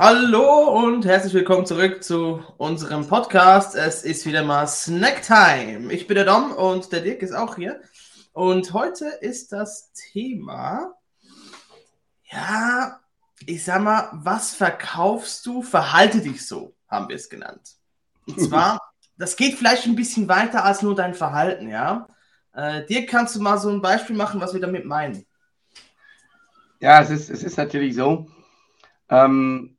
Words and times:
Hallo 0.00 0.84
und 0.84 1.04
herzlich 1.06 1.34
willkommen 1.34 1.66
zurück 1.66 2.04
zu 2.04 2.40
unserem 2.56 3.08
Podcast. 3.08 3.74
Es 3.74 4.04
ist 4.04 4.26
wieder 4.26 4.44
mal 4.44 4.68
Snacktime. 4.68 5.92
Ich 5.92 6.06
bin 6.06 6.14
der 6.14 6.24
Dom 6.24 6.52
und 6.52 6.92
der 6.92 7.00
Dirk 7.00 7.20
ist 7.20 7.34
auch 7.34 7.56
hier. 7.56 7.80
Und 8.32 8.72
heute 8.74 9.06
ist 9.06 9.50
das 9.50 9.92
Thema, 9.94 10.94
ja, 12.30 13.00
ich 13.44 13.64
sag 13.64 13.82
mal, 13.82 14.08
was 14.12 14.54
verkaufst 14.54 15.44
du? 15.46 15.62
Verhalte 15.62 16.20
dich 16.20 16.46
so, 16.46 16.76
haben 16.86 17.08
wir 17.08 17.16
es 17.16 17.28
genannt. 17.28 17.72
Und 18.24 18.40
zwar, 18.48 18.80
das 19.16 19.34
geht 19.34 19.56
vielleicht 19.56 19.86
ein 19.86 19.96
bisschen 19.96 20.28
weiter 20.28 20.64
als 20.64 20.80
nur 20.80 20.94
dein 20.94 21.14
Verhalten, 21.14 21.68
ja. 21.68 22.06
Äh, 22.54 22.86
Dirk, 22.86 23.08
kannst 23.08 23.34
du 23.34 23.42
mal 23.42 23.58
so 23.58 23.68
ein 23.68 23.82
Beispiel 23.82 24.14
machen, 24.14 24.40
was 24.40 24.54
wir 24.54 24.60
damit 24.60 24.84
meinen? 24.84 25.26
Ja, 26.78 27.02
es 27.02 27.10
ist, 27.10 27.30
es 27.30 27.42
ist 27.42 27.56
natürlich 27.56 27.96
so. 27.96 28.28
Ähm, 29.10 29.74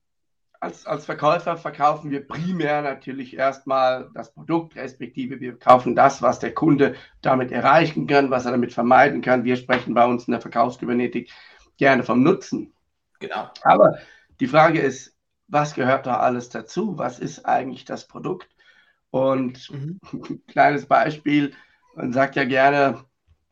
als, 0.59 0.85
als 0.85 1.05
Verkäufer 1.05 1.55
verkaufen 1.57 2.11
wir 2.11 2.27
primär 2.27 2.81
natürlich 2.81 3.35
erstmal 3.35 4.09
das 4.13 4.33
Produkt, 4.33 4.75
respektive 4.75 5.39
wir 5.39 5.57
kaufen 5.57 5.95
das, 5.95 6.21
was 6.21 6.39
der 6.39 6.53
Kunde 6.53 6.95
damit 7.21 7.51
erreichen 7.51 8.07
kann, 8.07 8.29
was 8.29 8.45
er 8.45 8.51
damit 8.51 8.73
vermeiden 8.73 9.21
kann. 9.21 9.45
Wir 9.45 9.55
sprechen 9.55 9.93
bei 9.93 10.05
uns 10.05 10.27
in 10.27 10.31
der 10.31 10.41
Verkaufskybernetik 10.41 11.31
gerne 11.77 12.03
vom 12.03 12.23
Nutzen. 12.23 12.73
Genau. 13.19 13.49
Aber 13.63 13.99
die 14.39 14.47
Frage 14.47 14.81
ist, 14.81 15.15
was 15.47 15.73
gehört 15.73 16.05
da 16.05 16.17
alles 16.17 16.49
dazu? 16.49 16.97
Was 16.97 17.19
ist 17.19 17.45
eigentlich 17.45 17.85
das 17.85 18.07
Produkt? 18.07 18.49
Und 19.11 19.69
mhm. 19.71 19.99
kleines 20.47 20.85
Beispiel, 20.85 21.53
man 21.95 22.11
sagt 22.11 22.35
ja 22.35 22.43
gerne, 22.43 23.05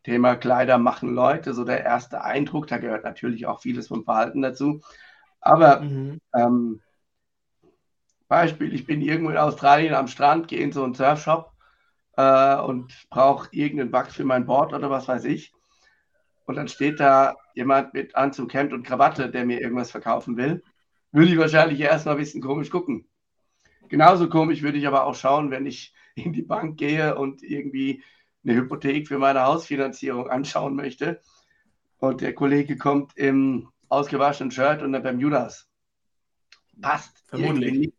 Thema 0.04 0.36
Kleider 0.36 0.78
machen 0.78 1.14
Leute, 1.14 1.54
so 1.54 1.66
der 1.66 1.84
erste 1.84 2.22
Eindruck, 2.22 2.68
da 2.68 2.78
gehört 2.78 3.04
natürlich 3.04 3.46
auch 3.46 3.62
vieles 3.62 3.90
vom 3.90 4.06
Verhalten 4.06 4.42
dazu. 4.42 4.82
Aber 5.42 5.82
mhm. 5.82 6.22
ähm, 6.34 6.82
Beispiel, 8.28 8.74
ich 8.74 8.86
bin 8.86 9.02
irgendwo 9.02 9.32
in 9.32 9.38
Australien 9.38 9.94
am 9.94 10.08
Strand, 10.08 10.48
gehe 10.48 10.60
in 10.60 10.72
so 10.72 10.84
einen 10.84 10.94
Surfshop 10.94 11.52
äh, 12.18 12.58
und 12.58 12.94
brauche 13.10 13.48
irgendeinen 13.52 13.94
Wachs 13.94 14.16
für 14.16 14.26
mein 14.26 14.46
Board 14.46 14.74
oder 14.74 14.90
was 14.90 15.08
weiß 15.08 15.26
ich. 15.26 15.54
Und 16.46 16.56
dann 16.56 16.68
steht 16.68 17.00
da 17.00 17.36
jemand 17.56 17.94
mit 17.94 18.16
Anzug, 18.16 18.54
Hemd 18.54 18.74
und 18.74 18.84
Krawatte, 18.84 19.30
der 19.30 19.46
mir 19.46 19.62
irgendwas 19.62 19.92
verkaufen 19.92 20.38
will. 20.38 20.64
Würde 21.12 21.32
ich 21.32 21.38
wahrscheinlich 21.38 21.80
erstmal 21.80 22.16
ein 22.16 22.20
bisschen 22.20 22.42
komisch 22.42 22.70
gucken. 22.70 23.08
Genauso 23.90 24.30
komisch 24.30 24.62
würde 24.62 24.78
ich 24.78 24.88
aber 24.88 25.06
auch 25.06 25.16
schauen, 25.16 25.52
wenn 25.52 25.66
ich 25.66 25.94
in 26.16 26.34
die 26.34 26.42
Bank 26.42 26.78
gehe 26.78 27.16
und 27.16 27.44
irgendwie 27.44 28.04
eine 28.44 28.56
Hypothek 28.56 29.08
für 29.08 29.20
meine 29.20 29.44
Hausfinanzierung 29.44 30.30
anschauen 30.30 30.76
möchte. 30.76 31.22
Und 32.00 32.22
der 32.22 32.34
Kollege 32.34 32.78
kommt 32.78 33.18
im 33.18 33.70
ausgewaschenen 33.90 34.52
Shirt 34.52 34.82
und 34.82 34.92
der 34.92 35.00
Bermudas. 35.00 35.70
Passt 36.82 37.24
Vermutlich. 37.28 37.94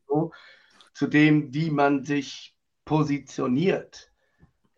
Zu 0.93 1.07
dem, 1.07 1.53
wie 1.55 1.71
man 1.71 2.05
sich 2.05 2.57
positioniert. 2.85 4.11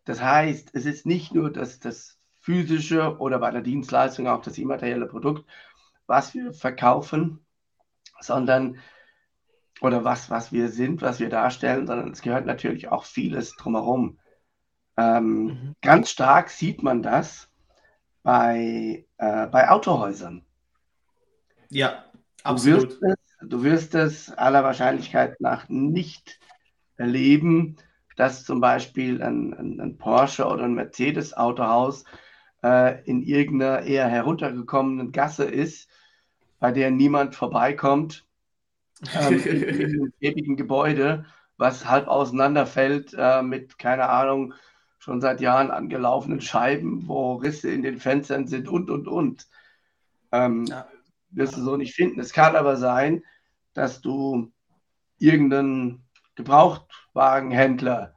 Das 0.05 0.20
heißt, 0.20 0.70
es 0.72 0.86
ist 0.86 1.06
nicht 1.06 1.34
nur 1.34 1.52
das, 1.52 1.78
das 1.78 2.19
physische 2.41 3.19
oder 3.19 3.38
bei 3.38 3.50
der 3.50 3.61
Dienstleistung 3.61 4.27
auch 4.27 4.42
das 4.42 4.58
immaterielle 4.58 5.06
Produkt, 5.06 5.44
was 6.06 6.34
wir 6.34 6.52
verkaufen, 6.52 7.45
sondern 8.20 8.79
oder 9.80 10.05
was, 10.05 10.30
was 10.30 10.52
wir 10.52 10.68
sind, 10.68 11.02
was 11.02 11.20
wir 11.20 11.29
darstellen, 11.29 11.86
sondern 11.86 12.11
es 12.11 12.23
gehört 12.23 12.46
natürlich 12.46 12.89
auch 12.89 13.05
vieles 13.05 13.55
drumherum. 13.56 14.18
Ähm, 14.96 15.45
mhm. 15.45 15.77
Ganz 15.80 16.11
stark 16.11 16.50
sieht 16.50 16.83
man 16.83 17.02
das 17.02 17.48
bei, 18.23 19.06
äh, 19.17 19.46
bei 19.46 19.70
Autohäusern. 19.70 20.45
Ja, 21.70 22.05
absolut. 22.42 23.00
Du 23.00 23.00
wirst, 23.00 23.20
du 23.42 23.62
wirst 23.62 23.95
es 23.95 24.30
aller 24.33 24.64
Wahrscheinlichkeit 24.64 25.40
nach 25.40 25.68
nicht 25.68 26.39
erleben, 26.96 27.77
dass 28.17 28.45
zum 28.45 28.61
Beispiel 28.61 29.23
ein, 29.23 29.55
ein, 29.55 29.80
ein 29.80 29.96
Porsche 29.96 30.46
oder 30.46 30.64
ein 30.64 30.74
Mercedes-Autohaus 30.74 32.05
äh, 32.62 33.02
in 33.05 33.23
irgendeiner 33.23 33.83
eher 33.83 34.08
heruntergekommenen 34.08 35.12
Gasse 35.12 35.45
ist, 35.45 35.89
bei 36.58 36.73
der 36.73 36.90
niemand 36.90 37.34
vorbeikommt, 37.34 38.27
ähm, 39.14 39.42
in 39.42 39.64
einem 39.64 40.12
ewigen 40.20 40.56
Gebäude, 40.58 41.24
was 41.56 41.86
halb 41.89 42.08
auseinanderfällt 42.08 43.14
äh, 43.17 43.42
mit, 43.42 43.79
keine 43.79 44.08
Ahnung, 44.08 44.52
schon 44.98 45.23
seit 45.23 45.40
Jahren 45.40 45.70
angelaufenen 45.70 46.42
Scheiben, 46.42 47.08
wo 47.08 47.36
Risse 47.36 47.70
in 47.70 47.83
den 47.83 47.98
Fenstern 47.98 48.46
sind 48.46 48.68
und, 48.68 48.90
und, 48.90 49.08
und. 49.08 49.46
Ähm, 50.30 50.67
ja. 50.67 50.86
Wirst 51.30 51.57
du 51.57 51.63
so 51.63 51.77
nicht 51.77 51.95
finden. 51.95 52.20
Es 52.20 52.33
kann 52.33 52.57
aber 52.57 52.77
sein, 52.77 53.23
dass 53.73 54.01
du 54.01 54.52
irgendeinen 55.18 56.05
Gebrauchtwagenhändler, 56.35 58.14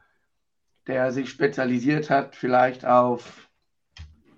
der 0.88 1.12
sich 1.12 1.30
spezialisiert 1.30 2.10
hat, 2.10 2.36
vielleicht 2.36 2.86
auf 2.86 3.50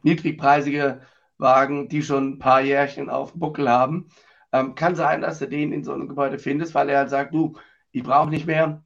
niedrigpreisige 0.04 1.02
Wagen, 1.38 1.90
die 1.90 2.04
schon 2.04 2.34
ein 2.34 2.40
paar 2.40 2.62
Jährchen 2.62 3.10
auf 3.10 3.32
dem 3.32 3.40
Buckel 3.40 3.70
haben. 3.70 4.10
Ähm, 4.52 4.76
kann 4.76 4.96
sein, 4.96 5.22
dass 5.22 5.40
du 5.40 5.48
den 5.48 5.74
in 5.74 5.84
so 5.84 5.94
einem 5.94 6.08
Gebäude 6.08 6.40
findest, 6.40 6.76
weil 6.76 6.90
er 6.90 7.00
halt 7.00 7.10
sagt, 7.10 7.34
du, 7.34 7.58
ich 7.92 8.04
brauche 8.04 8.30
nicht 8.30 8.46
mehr. 8.46 8.84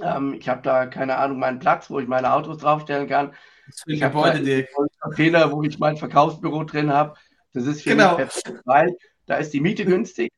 Ähm, 0.00 0.34
ich 0.34 0.48
habe 0.48 0.62
da, 0.62 0.86
keine 0.86 1.16
Ahnung, 1.16 1.38
meinen 1.38 1.58
Platz, 1.58 1.90
wo 1.90 1.98
ich 1.98 2.08
meine 2.08 2.32
Autos 2.32 2.58
draufstellen 2.58 3.08
kann. 3.08 3.34
Das 3.66 3.82
ich 3.86 4.02
habe 4.02 4.22
einen 4.22 4.66
Container, 5.00 5.52
wo 5.52 5.62
ich 5.62 5.78
mein 5.78 5.96
Verkaufsbüro 5.96 6.64
drin 6.64 6.92
habe. 6.92 7.14
Das 7.52 7.66
ist 7.66 7.82
für 7.82 7.90
genau. 7.90 8.10
mich 8.10 8.16
perfekt, 8.16 8.62
weil 8.64 8.96
da 9.28 9.36
ist 9.36 9.52
die 9.52 9.60
Miete 9.60 9.84
günstig. 9.84 10.30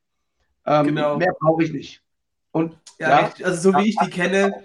Ähm, 0.66 0.86
genau. 0.86 1.16
Mehr 1.16 1.32
brauche 1.40 1.64
ich 1.64 1.72
nicht. 1.72 2.02
Und 2.52 2.76
ja, 2.98 3.32
ja, 3.38 3.46
also 3.46 3.72
so 3.72 3.78
wie 3.78 3.88
ich 3.88 3.96
die 3.96 4.10
kenne, 4.10 4.64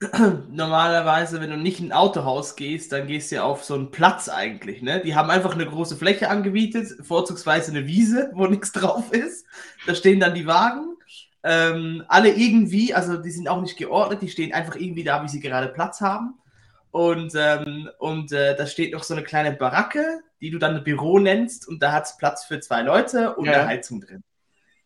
normalerweise, 0.50 1.40
wenn 1.40 1.50
du 1.50 1.56
nicht 1.56 1.80
in 1.80 1.86
ein 1.86 1.92
Autohaus 1.92 2.56
gehst, 2.56 2.92
dann 2.92 3.06
gehst 3.06 3.30
du 3.30 3.36
ja 3.36 3.42
auf 3.44 3.64
so 3.64 3.74
einen 3.74 3.90
Platz 3.90 4.28
eigentlich. 4.28 4.80
Ne? 4.82 5.00
Die 5.00 5.14
haben 5.14 5.30
einfach 5.30 5.54
eine 5.54 5.66
große 5.66 5.96
Fläche 5.96 6.30
angebietet, 6.30 6.88
vorzugsweise 7.06 7.70
eine 7.70 7.86
Wiese, 7.86 8.30
wo 8.34 8.46
nichts 8.48 8.72
drauf 8.72 9.12
ist. 9.12 9.46
Da 9.86 9.94
stehen 9.94 10.20
dann 10.20 10.34
die 10.34 10.46
Wagen. 10.46 10.96
Ähm, 11.44 12.04
alle 12.08 12.30
irgendwie, 12.30 12.94
also 12.94 13.16
die 13.16 13.30
sind 13.30 13.48
auch 13.48 13.60
nicht 13.60 13.76
geordnet, 13.76 14.22
die 14.22 14.28
stehen 14.28 14.52
einfach 14.52 14.76
irgendwie 14.76 15.04
da, 15.04 15.22
wie 15.22 15.28
sie 15.28 15.40
gerade 15.40 15.68
Platz 15.68 16.00
haben. 16.00 16.34
Und, 16.90 17.32
ähm, 17.36 17.88
und 17.98 18.32
äh, 18.32 18.56
da 18.56 18.66
steht 18.66 18.92
noch 18.92 19.04
so 19.04 19.14
eine 19.14 19.22
kleine 19.22 19.52
Baracke, 19.52 20.20
die 20.40 20.50
du 20.50 20.58
dann 20.58 20.76
ein 20.76 20.84
Büro 20.84 21.18
nennst 21.18 21.66
und 21.68 21.82
da 21.82 21.92
hat 21.92 22.06
es 22.06 22.16
Platz 22.16 22.44
für 22.44 22.60
zwei 22.60 22.82
Leute 22.82 23.34
und 23.36 23.46
ja. 23.46 23.52
eine 23.52 23.66
Heizung 23.66 24.00
drin. 24.00 24.22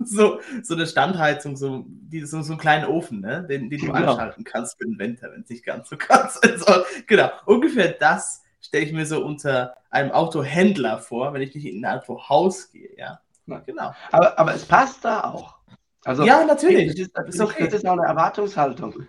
so, 0.05 0.41
so 0.63 0.75
eine 0.75 0.87
Standheizung, 0.87 1.57
so, 1.57 1.85
die, 1.87 2.21
so, 2.25 2.43
so 2.43 2.53
einen 2.53 2.61
kleinen 2.61 2.87
Ofen, 2.87 3.21
ne? 3.21 3.47
den, 3.49 3.71
den 3.71 3.81
du 3.81 3.93
genau. 3.93 4.13
anschalten 4.13 4.45
kannst 4.45 4.79
für 4.79 4.85
den 4.85 4.99
Winter, 4.99 5.31
wenn 5.33 5.43
es 5.43 5.49
nicht 5.49 5.65
ganz 5.65 5.89
so 5.89 5.97
ganz 5.97 6.41
soll. 6.57 6.85
Genau, 7.07 7.31
ungefähr 7.47 7.93
das 7.93 8.43
stelle 8.61 8.85
ich 8.85 8.93
mir 8.93 9.07
so 9.07 9.25
unter 9.25 9.75
einem 9.91 10.13
Autohändler 10.13 10.99
vor, 10.99 11.33
wenn 11.35 11.43
ich 11.43 11.55
nicht 11.55 11.67
in 11.67 11.85
ein 11.85 11.99
Autohaus 11.99 12.71
gehe, 12.71 12.91
ja. 12.97 13.21
Na, 13.47 13.59
genau. 13.59 13.93
Aber, 14.13 14.39
aber 14.39 14.55
es 14.55 14.65
passt 14.65 15.05
da 15.05 15.25
auch. 15.25 15.57
Also, 16.05 16.25
ja, 16.25 16.45
natürlich. 16.45 16.89
Das 16.89 16.99
ist, 16.99 17.17
das 17.17 17.29
ist, 17.29 17.41
okay. 17.41 17.65
das 17.65 17.75
ist 17.75 17.87
auch 17.87 17.93
eine 17.93 18.07
Erwartungshaltung. 18.07 19.07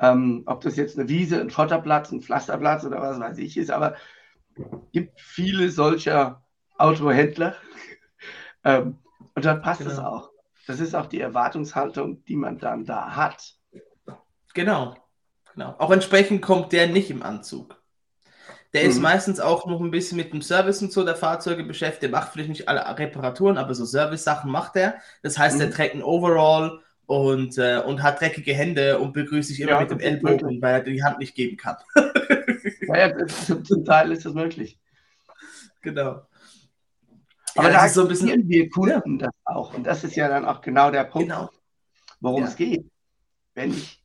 Ähm, 0.00 0.42
ob 0.46 0.60
das 0.62 0.76
jetzt 0.76 0.98
eine 0.98 1.08
Wiese, 1.08 1.40
ein 1.40 1.50
Schotterplatz, 1.50 2.12
ein 2.12 2.22
Pflasterplatz 2.22 2.84
oder 2.84 3.00
was 3.00 3.18
weiß 3.18 3.38
ich 3.38 3.56
ist, 3.56 3.70
aber 3.70 3.96
gibt 4.92 5.20
viele 5.20 5.70
solcher 5.70 6.42
Autohändler. 6.76 7.56
ähm, 8.64 8.98
und 9.34 9.44
dann 9.44 9.62
passt 9.62 9.80
genau. 9.80 9.92
es 9.92 9.98
auch. 9.98 10.30
Das 10.66 10.80
ist 10.80 10.94
auch 10.94 11.06
die 11.06 11.20
Erwartungshaltung, 11.20 12.24
die 12.24 12.36
man 12.36 12.58
dann 12.58 12.84
da 12.84 13.16
hat. 13.16 13.54
Genau. 14.54 14.96
genau. 15.54 15.74
Auch 15.78 15.90
entsprechend 15.90 16.42
kommt 16.42 16.72
der 16.72 16.88
nicht 16.88 17.10
im 17.10 17.22
Anzug. 17.22 17.78
Der 18.74 18.84
mhm. 18.84 18.90
ist 18.90 19.00
meistens 19.00 19.40
auch 19.40 19.66
noch 19.66 19.80
ein 19.80 19.90
bisschen 19.90 20.18
mit 20.18 20.32
dem 20.32 20.42
Service 20.42 20.82
und 20.82 20.92
so 20.92 21.04
der 21.04 21.16
Fahrzeuge 21.16 21.64
beschäftigt. 21.64 22.02
Der 22.02 22.10
macht 22.10 22.32
vielleicht 22.32 22.50
nicht 22.50 22.68
alle 22.68 22.80
Reparaturen, 22.98 23.56
aber 23.56 23.74
so 23.74 23.86
Service-Sachen 23.86 24.50
macht 24.50 24.76
er. 24.76 24.96
Das 25.22 25.38
heißt, 25.38 25.56
mhm. 25.56 25.60
der 25.60 25.70
trägt 25.70 25.94
ein 25.94 26.02
Overall 26.02 26.80
und, 27.06 27.56
äh, 27.56 27.78
und 27.78 28.02
hat 28.02 28.20
dreckige 28.20 28.52
Hände 28.52 28.98
und 28.98 29.14
begrüßt 29.14 29.48
sich 29.48 29.60
immer 29.60 29.72
ja, 29.72 29.80
mit 29.80 29.90
dem 29.90 30.00
Ellbogen, 30.00 30.60
weil 30.60 30.74
er 30.74 30.80
die 30.82 31.02
Hand 31.02 31.18
nicht 31.18 31.34
geben 31.34 31.56
kann. 31.56 31.76
ja, 32.96 33.08
ja, 33.48 33.62
zum 33.62 33.84
Teil 33.84 34.12
ist 34.12 34.24
das 34.24 34.34
möglich. 34.34 34.78
Genau. 35.82 36.22
Aber 37.54 37.68
ja, 37.68 37.74
da 37.74 37.86
ist 37.86 37.94
so 37.94 38.02
ein 38.02 38.08
bisschen 38.08 38.48
wir 38.48 38.70
Kunden 38.70 39.18
das 39.18 39.32
auch. 39.44 39.74
Und 39.74 39.84
das 39.84 40.04
ist 40.04 40.16
ja 40.16 40.28
dann 40.28 40.44
auch 40.44 40.60
genau 40.60 40.90
der 40.90 41.04
Punkt, 41.04 41.28
genau. 41.28 41.50
worum 42.20 42.42
ja. 42.42 42.48
es 42.48 42.56
geht. 42.56 42.90
Wenn 43.54 43.70
ich 43.70 44.02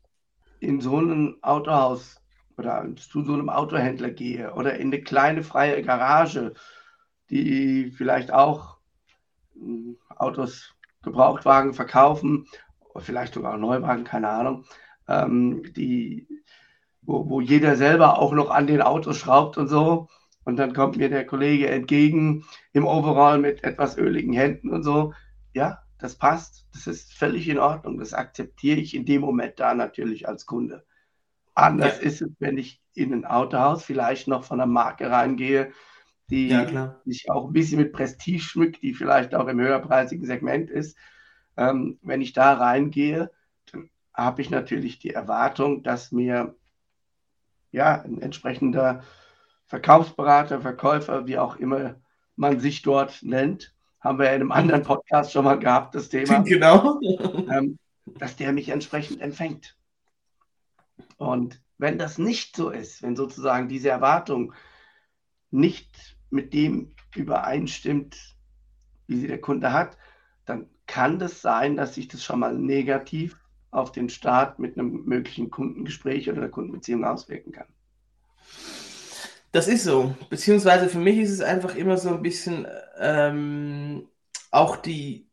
in 0.60 0.82
so 0.82 1.00
ein 1.00 1.38
Autohaus 1.44 2.20
oder 2.58 2.88
zu 2.96 3.24
so 3.24 3.34
einem 3.34 3.50
Autohändler 3.50 4.10
gehe 4.10 4.54
oder 4.54 4.76
in 4.76 4.88
eine 4.88 5.02
kleine 5.02 5.44
freie 5.44 5.82
Garage, 5.84 6.54
die 7.30 7.92
vielleicht 7.92 8.32
auch 8.32 8.78
hm, 9.54 9.98
Autos, 10.10 10.74
Gebrauchtwagen 11.02 11.74
verkaufen, 11.74 12.48
oder 12.94 13.04
vielleicht 13.04 13.34
sogar 13.34 13.58
Neuwagen, 13.58 14.04
keine 14.04 14.30
Ahnung, 14.30 14.66
ähm, 15.08 15.64
die, 15.74 16.28
wo, 17.06 17.30
wo 17.30 17.42
jeder 17.42 17.76
selber 17.76 18.20
auch 18.20 18.34
noch 18.34 18.50
an 18.50 18.68
den 18.68 18.82
Autos 18.82 19.18
schraubt 19.18 19.58
und 19.58 19.68
so. 19.68 20.08
Und 20.46 20.58
dann 20.58 20.74
kommt 20.74 20.98
mir 20.98 21.10
der 21.10 21.26
Kollege 21.26 21.70
entgegen 21.70 22.46
im 22.74 22.86
Overall 22.86 23.40
mit 23.40 23.64
etwas 23.64 23.98
öligen 23.98 24.34
Händen 24.34 24.70
und 24.70 24.84
so. 24.84 25.14
Ja, 25.54 25.84
das 26.00 26.16
passt. 26.16 26.68
Das 26.74 26.88
ist 26.88 27.14
völlig 27.14 27.48
in 27.48 27.60
Ordnung. 27.60 27.98
Das 27.98 28.14
akzeptiere 28.14 28.80
ich 28.80 28.96
in 28.96 29.06
dem 29.06 29.22
Moment 29.22 29.60
da 29.60 29.74
natürlich 29.74 30.28
als 30.28 30.46
Kunde. 30.46 30.86
Anders 31.56 32.00
ja. 32.02 32.08
ist 32.08 32.22
es, 32.22 32.30
wenn 32.40 32.58
ich 32.58 32.82
in 32.94 33.14
ein 33.14 33.26
Autohaus 33.26 33.84
vielleicht 33.84 34.28
noch 34.28 34.44
von 34.44 34.60
einer 34.60 34.72
Marke 34.72 35.10
reingehe, 35.10 35.72
die 36.30 36.50
ja, 36.50 37.00
sich 37.06 37.30
auch 37.30 37.48
ein 37.48 37.54
bisschen 37.54 37.80
mit 37.80 37.94
Prestige 37.94 38.40
schmückt, 38.40 38.82
die 38.82 38.94
vielleicht 38.94 39.36
auch 39.36 39.48
im 39.48 39.60
höherpreisigen 39.60 40.26
Segment 40.26 40.70
ist. 40.70 40.98
Ähm, 41.58 42.00
wenn 42.02 42.22
ich 42.22 42.34
da 42.34 42.54
reingehe, 42.54 43.32
dann 43.72 43.90
habe 44.14 44.42
ich 44.42 44.50
natürlich 44.50 45.00
die 45.00 45.12
Erwartung, 45.12 45.84
dass 45.84 46.12
mir 46.12 46.56
ja 47.74 48.02
ein 48.02 48.22
entsprechender 48.22 49.04
Verkaufsberater, 49.66 50.62
Verkäufer, 50.62 51.28
wie 51.28 51.38
auch 51.38 51.58
immer 51.58 51.96
man 52.36 52.60
sich 52.60 52.82
dort 52.82 53.22
nennt, 53.24 53.76
haben 54.00 54.20
wir 54.20 54.26
ja 54.26 54.34
in 54.34 54.42
einem 54.42 54.52
anderen 54.52 54.84
Podcast 54.84 55.32
schon 55.32 55.46
mal 55.46 55.60
gehabt, 55.60 55.96
das 55.96 56.10
Thema. 56.10 56.40
Genau. 56.44 57.00
Ähm, 57.02 57.78
dass 58.06 58.36
der 58.36 58.54
mich 58.54 58.70
entsprechend 58.70 59.22
empfängt. 59.22 59.78
Und 61.18 61.62
wenn 61.78 61.98
das 61.98 62.18
nicht 62.18 62.56
so 62.56 62.70
ist, 62.70 63.02
wenn 63.02 63.16
sozusagen 63.16 63.68
diese 63.68 63.90
Erwartung 63.90 64.54
nicht 65.52 66.18
mit 66.30 66.54
dem 66.54 66.96
übereinstimmt, 67.16 68.36
wie 69.08 69.20
sie 69.20 69.28
der 69.28 69.42
Kunde 69.42 69.72
hat, 69.72 69.98
dann 70.46 70.70
kann 70.86 71.18
das 71.18 71.42
sein, 71.42 71.78
dass 71.78 71.96
sich 71.96 72.08
das 72.08 72.24
schon 72.24 72.40
mal 72.40 72.54
negativ 72.54 73.43
auf 73.74 73.92
den 73.92 74.10
Start 74.10 74.60
mit 74.60 74.78
einem 74.78 75.04
möglichen 75.06 75.50
Kundengespräch 75.50 76.30
oder 76.30 76.40
einer 76.40 76.50
Kundenbeziehung 76.50 77.04
auswirken 77.04 77.52
kann. 77.52 77.68
Das 79.52 79.68
ist 79.68 79.84
so. 79.84 80.16
Beziehungsweise 80.30 80.90
für 80.90 81.00
mich 81.00 81.18
ist 81.18 81.32
es 81.32 81.42
einfach 81.42 81.76
immer 81.76 81.98
so 81.98 82.10
ein 82.10 82.22
bisschen 82.22 82.68
ähm, 83.00 84.08
auch 84.52 84.78
die, 84.78 85.28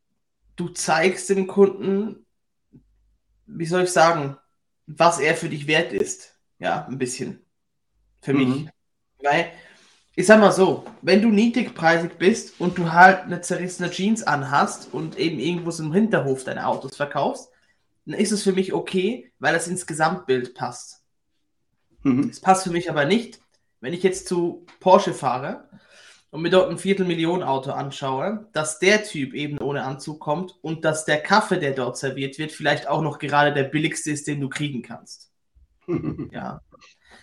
du 0.56 0.68
zeigst 0.68 1.28
dem 1.30 1.46
Kunden, 1.46 2.26
wie 3.46 3.66
soll 3.66 3.84
ich 3.84 3.92
sagen, 3.92 4.36
was 4.86 5.20
er 5.20 5.34
für 5.34 5.48
dich 5.48 5.66
wert 5.66 5.92
ist. 5.92 6.34
Ja, 6.58 6.86
ein 6.86 6.98
bisschen. 6.98 7.40
Für 8.20 8.34
mhm. 8.34 8.38
mich. 8.38 8.68
Weil, 9.22 9.52
ich 10.16 10.26
sag 10.26 10.40
mal 10.40 10.52
so, 10.52 10.84
wenn 11.02 11.22
du 11.22 11.30
niedrigpreisig 11.30 12.18
bist 12.18 12.60
und 12.60 12.76
du 12.76 12.92
halt 12.92 13.22
eine 13.22 13.40
zerrissene 13.40 13.90
Jeans 13.90 14.22
anhast 14.22 14.92
und 14.92 15.18
eben 15.18 15.38
irgendwo 15.38 15.70
so 15.70 15.82
im 15.82 15.92
Hinterhof 15.92 16.44
deine 16.44 16.66
Autos 16.66 16.96
verkaufst, 16.96 17.50
dann 18.06 18.18
ist 18.18 18.32
es 18.32 18.42
für 18.42 18.52
mich 18.52 18.72
okay, 18.72 19.32
weil 19.38 19.54
das 19.54 19.68
ins 19.68 19.86
Gesamtbild 19.86 20.54
passt. 20.54 21.02
Mhm. 22.02 22.28
Es 22.30 22.40
passt 22.40 22.64
für 22.64 22.70
mich 22.70 22.90
aber 22.90 23.04
nicht, 23.04 23.40
wenn 23.80 23.92
ich 23.92 24.02
jetzt 24.02 24.26
zu 24.26 24.66
Porsche 24.80 25.14
fahre 25.14 25.68
und 26.30 26.42
mir 26.42 26.50
dort 26.50 26.70
ein 26.70 26.78
Viertelmillion-Auto 26.78 27.72
anschaue, 27.72 28.46
dass 28.52 28.78
der 28.78 29.02
Typ 29.04 29.34
eben 29.34 29.58
ohne 29.58 29.84
Anzug 29.84 30.20
kommt 30.20 30.56
und 30.62 30.84
dass 30.84 31.04
der 31.04 31.20
Kaffee, 31.20 31.58
der 31.58 31.72
dort 31.72 31.96
serviert 31.96 32.38
wird, 32.38 32.52
vielleicht 32.52 32.88
auch 32.88 33.02
noch 33.02 33.18
gerade 33.18 33.52
der 33.52 33.64
billigste 33.64 34.10
ist, 34.10 34.26
den 34.26 34.40
du 34.40 34.48
kriegen 34.48 34.82
kannst. 34.82 35.30
ja. 36.32 36.60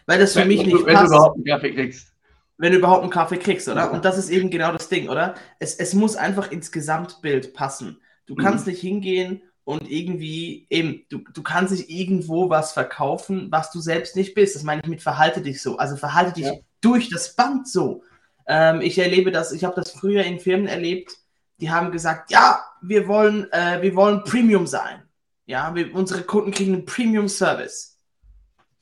Weil 0.06 0.20
das 0.20 0.34
für 0.34 0.40
wenn, 0.40 0.48
mich 0.50 0.66
nicht 0.66 0.86
wenn 0.86 0.96
passt. 0.96 1.12
Wenn 1.12 1.12
du 1.12 1.16
überhaupt 1.16 1.36
einen 1.36 1.46
Kaffee 1.46 1.74
kriegst. 1.74 2.14
Wenn 2.58 2.72
du 2.72 2.78
überhaupt 2.80 3.02
einen 3.04 3.12
Kaffee 3.12 3.38
kriegst, 3.38 3.68
oder? 3.70 3.92
Und 3.92 4.04
das 4.04 4.18
ist 4.18 4.30
eben 4.30 4.50
genau 4.50 4.72
das 4.72 4.90
Ding, 4.90 5.10
oder? 5.10 5.36
Es, 5.60 5.76
es 5.76 5.94
muss 5.94 6.16
einfach 6.16 6.52
ins 6.52 6.72
Gesamtbild 6.72 7.54
passen. 7.54 8.02
Du 8.26 8.36
kannst 8.36 8.66
mhm. 8.66 8.72
nicht 8.72 8.82
hingehen 8.82 9.42
und 9.68 9.92
irgendwie 9.92 10.66
eben, 10.70 11.04
du, 11.10 11.18
du 11.34 11.44
kannst 11.44 11.74
nicht 11.74 11.90
irgendwo 11.90 12.50
was 12.50 12.72
verkaufen, 12.72 13.48
was 13.52 13.70
du 13.70 13.82
selbst 13.82 14.16
nicht 14.16 14.34
bist. 14.34 14.56
Das 14.56 14.64
meine 14.64 14.80
ich 14.82 14.88
mit 14.88 15.02
verhalte 15.02 15.42
dich 15.42 15.62
so. 15.62 15.76
Also 15.76 15.98
verhalte 15.98 16.32
dich 16.32 16.46
ja. 16.46 16.54
durch 16.80 17.10
das 17.10 17.36
Band 17.36 17.68
so. 17.68 18.02
Ähm, 18.48 18.80
ich 18.80 18.98
erlebe 18.98 19.30
das, 19.30 19.52
ich 19.52 19.66
habe 19.66 19.76
das 19.76 19.92
früher 19.92 20.24
in 20.24 20.40
Firmen 20.40 20.68
erlebt, 20.68 21.18
die 21.60 21.70
haben 21.70 21.92
gesagt, 21.92 22.32
ja, 22.32 22.64
wir 22.82 23.10
wollen, 23.10 23.52
äh, 23.52 23.82
wir 23.82 23.94
wollen 23.98 24.24
Premium 24.24 24.68
sein. 24.68 25.04
Ja, 25.46 25.76
wir, 25.76 25.94
unsere 25.94 26.22
Kunden 26.22 26.52
kriegen 26.52 26.74
einen 26.74 26.86
Premium 26.86 27.28
Service. 27.28 28.00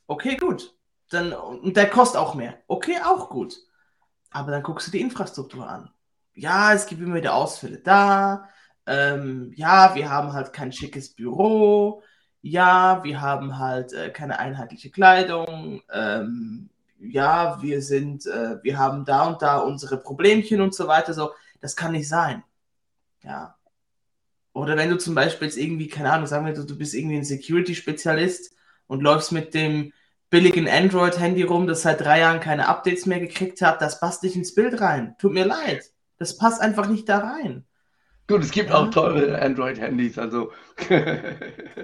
Okay, 0.06 0.38
gut. 0.38 0.76
Dann, 1.10 1.34
und 1.34 1.76
der 1.76 1.90
kostet 1.90 2.22
auch 2.22 2.36
mehr. 2.36 2.60
Okay, 2.68 2.98
auch 3.04 3.32
gut. 3.32 3.56
Aber 4.30 4.52
dann 4.52 4.62
guckst 4.62 4.86
du 4.86 4.92
die 4.92 5.02
Infrastruktur 5.02 5.68
an. 5.68 5.90
Ja, 6.36 6.74
es 6.74 6.86
gibt 6.86 7.02
immer 7.02 7.16
wieder 7.16 7.34
Ausfälle 7.34 7.80
da 7.80 8.50
ähm, 8.88 9.52
ja, 9.56 9.96
wir 9.96 10.10
haben 10.10 10.34
halt 10.34 10.54
kein 10.54 10.72
schickes 10.72 11.10
Büro, 11.10 12.04
ja, 12.42 13.04
wir 13.04 13.22
haben 13.22 13.58
halt 13.58 13.94
äh, 13.94 14.10
keine 14.12 14.40
einheitliche 14.40 14.92
Kleidung, 14.92 15.82
ähm, 15.92 16.70
ja, 17.00 17.62
wir 17.62 17.82
sind, 17.82 18.26
äh, 18.28 18.62
wir 18.64 18.78
haben 18.78 19.06
da 19.06 19.26
und 19.26 19.42
da 19.42 19.58
unsere 19.58 19.98
Problemchen 19.98 20.62
und 20.62 20.74
so 20.74 20.88
weiter, 20.88 21.14
so, 21.14 21.32
das 21.62 21.76
kann 21.76 21.94
nicht 21.94 22.08
sein. 22.08 22.44
Ja. 23.24 23.56
Oder 24.54 24.78
wenn 24.78 24.90
du 24.90 24.98
zum 24.98 25.16
Beispiel 25.16 25.48
jetzt 25.48 25.58
irgendwie, 25.58 25.88
keine 25.88 26.12
Ahnung, 26.12 26.28
sagen 26.28 26.46
wir, 26.46 26.54
du, 26.54 26.64
du 26.64 26.78
bist 26.78 26.94
irgendwie 26.94 27.18
ein 27.18 27.26
Security-Spezialist 27.26 28.56
und 28.88 29.02
läufst 29.02 29.32
mit 29.32 29.54
dem 29.54 29.92
billigen 30.30 30.70
Android-Handy 30.70 31.44
rum, 31.44 31.68
das 31.68 31.82
seit 31.82 32.02
drei 32.02 32.20
Jahren 32.20 32.40
keine 32.40 32.68
Updates 32.68 33.06
mehr 33.06 33.20
gekriegt 33.20 33.62
hat, 33.62 33.82
das 33.82 34.00
passt 34.00 34.24
nicht 34.24 34.36
ins 34.36 34.56
Bild 34.56 34.80
rein. 34.82 35.16
Tut 35.20 35.34
mir 35.34 35.46
leid. 35.46 35.92
Das 36.18 36.38
passt 36.38 36.62
einfach 36.62 36.88
nicht 36.88 37.10
da 37.10 37.18
rein. 37.20 37.66
Gut, 38.28 38.42
es 38.42 38.52
gibt 38.52 38.70
ja. 38.70 38.76
auch 38.76 38.90
teure 38.90 39.40
Android-Handys, 39.40 40.18
also. 40.18 40.52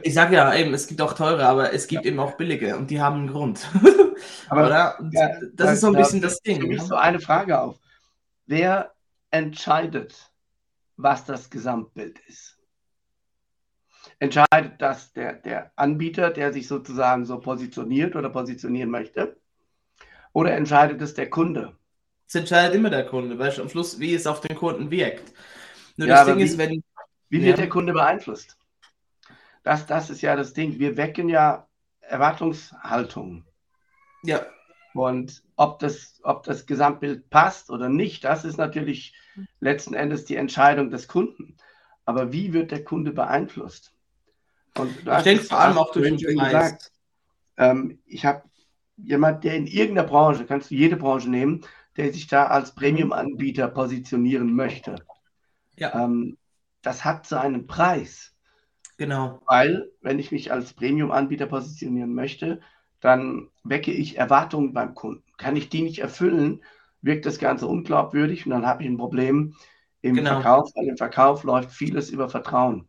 ich 0.03 0.13
sag 0.13 0.31
ja 0.31 0.53
eben, 0.55 0.73
es 0.73 0.87
gibt 0.87 1.01
auch 1.01 1.13
teure, 1.13 1.45
aber 1.45 1.71
es 1.71 1.87
gibt 1.87 2.03
ja. 2.05 2.11
eben 2.11 2.19
auch 2.19 2.35
billige 2.35 2.77
und 2.77 2.89
die 2.89 2.99
haben 2.99 3.17
einen 3.17 3.27
Grund. 3.27 3.67
aber 4.49 4.65
Oder? 4.65 5.09
Ja, 5.11 5.29
das 5.53 5.73
ist 5.73 5.81
so 5.81 5.87
ein 5.87 5.93
bisschen 5.93 6.21
das 6.21 6.41
Ding. 6.41 6.61
Für 6.61 6.67
ne? 6.67 6.79
so 6.81 6.95
eine 6.95 7.19
Frage 7.19 7.59
auf. 7.61 7.79
Wer 8.47 8.91
entscheidet, 9.29 10.31
was 10.97 11.25
das 11.25 11.49
Gesamtbild 11.49 12.19
ist? 12.27 12.57
Entscheidet 14.17 14.79
das 14.79 15.13
der, 15.13 15.33
der 15.33 15.71
Anbieter, 15.75 16.31
der 16.31 16.53
sich 16.53 16.67
sozusagen 16.67 17.25
so 17.25 17.39
positioniert 17.39 18.15
oder 18.15 18.29
positionieren 18.29 18.89
möchte? 18.89 19.37
Oder 20.33 20.53
entscheidet 20.53 21.01
es 21.01 21.13
der 21.13 21.29
Kunde? 21.29 21.75
Es 22.27 22.35
entscheidet 22.35 22.75
immer 22.75 22.89
der 22.89 23.05
Kunde, 23.05 23.37
weil 23.37 23.59
am 23.59 23.69
Schluss, 23.69 23.99
wie 23.99 24.15
es 24.15 24.25
auf 24.25 24.41
den 24.41 24.55
Kunden 24.55 24.89
wirkt. 24.89 25.33
Nur 26.01 26.09
ja, 26.09 26.15
das 26.15 26.25
Ding 26.25 26.37
wie, 26.39 26.43
ist, 26.43 26.57
wenn. 26.57 26.83
Wie 27.29 27.43
wird 27.43 27.57
ja. 27.57 27.63
der 27.63 27.69
Kunde 27.69 27.93
beeinflusst? 27.93 28.57
Das, 29.63 29.85
das 29.85 30.09
ist 30.09 30.21
ja 30.21 30.35
das 30.35 30.53
Ding. 30.53 30.79
Wir 30.79 30.97
wecken 30.97 31.29
ja 31.29 31.67
Erwartungshaltung. 31.99 33.45
Ja. 34.23 34.43
Und 34.95 35.43
ob 35.55 35.77
das, 35.77 36.19
ob 36.23 36.43
das 36.43 36.65
Gesamtbild 36.65 37.29
passt 37.29 37.69
oder 37.69 37.87
nicht, 37.87 38.23
das 38.23 38.45
ist 38.45 38.57
natürlich 38.57 39.13
letzten 39.59 39.93
Endes 39.93 40.25
die 40.25 40.35
Entscheidung 40.37 40.89
des 40.89 41.07
Kunden. 41.07 41.55
Aber 42.03 42.33
wie 42.33 42.51
wird 42.51 42.71
der 42.71 42.83
Kunde 42.83 43.11
beeinflusst? 43.11 43.93
Und 44.75 44.97
ich 44.97 45.23
denke 45.23 45.43
vor 45.43 45.59
allem 45.59 45.77
auch 45.77 45.91
durch 45.91 46.17
den 46.17 46.35
Preis. 46.35 46.51
Gesagt, 46.51 46.91
ähm, 47.57 47.99
ich 48.05 48.25
habe 48.25 48.41
jemand, 48.97 49.43
der 49.43 49.55
in 49.55 49.67
irgendeiner 49.67 50.07
Branche, 50.07 50.45
kannst 50.45 50.71
du 50.71 50.75
jede 50.75 50.97
Branche 50.97 51.29
nehmen, 51.29 51.61
der 51.95 52.11
sich 52.11 52.25
da 52.25 52.47
als 52.47 52.73
Premium-Anbieter 52.73 53.67
positionieren 53.67 54.55
möchte. 54.55 54.95
Ja. 55.77 56.03
Ähm, 56.03 56.37
das 56.81 57.05
hat 57.05 57.27
so 57.27 57.37
einen 57.37 57.67
Preis. 57.67 58.33
Genau. 58.97 59.41
Weil, 59.45 59.91
wenn 60.01 60.19
ich 60.19 60.31
mich 60.31 60.51
als 60.51 60.73
Premium-Anbieter 60.73 61.47
positionieren 61.47 62.13
möchte, 62.13 62.61
dann 62.99 63.49
wecke 63.63 63.91
ich 63.91 64.17
Erwartungen 64.17 64.73
beim 64.73 64.93
Kunden. 64.93 65.23
Kann 65.37 65.55
ich 65.55 65.69
die 65.69 65.81
nicht 65.81 65.99
erfüllen, 65.99 66.63
wirkt 67.01 67.25
das 67.25 67.39
Ganze 67.39 67.67
unglaubwürdig 67.67 68.45
und 68.45 68.51
dann 68.51 68.65
habe 68.65 68.83
ich 68.83 68.89
ein 68.89 68.97
Problem 68.97 69.55
im 70.01 70.15
genau. 70.15 70.41
Verkauf, 70.41 70.71
weil 70.75 70.87
im 70.87 70.97
Verkauf 70.97 71.43
läuft 71.43 71.71
vieles 71.71 72.09
über 72.09 72.29
Vertrauen. 72.29 72.87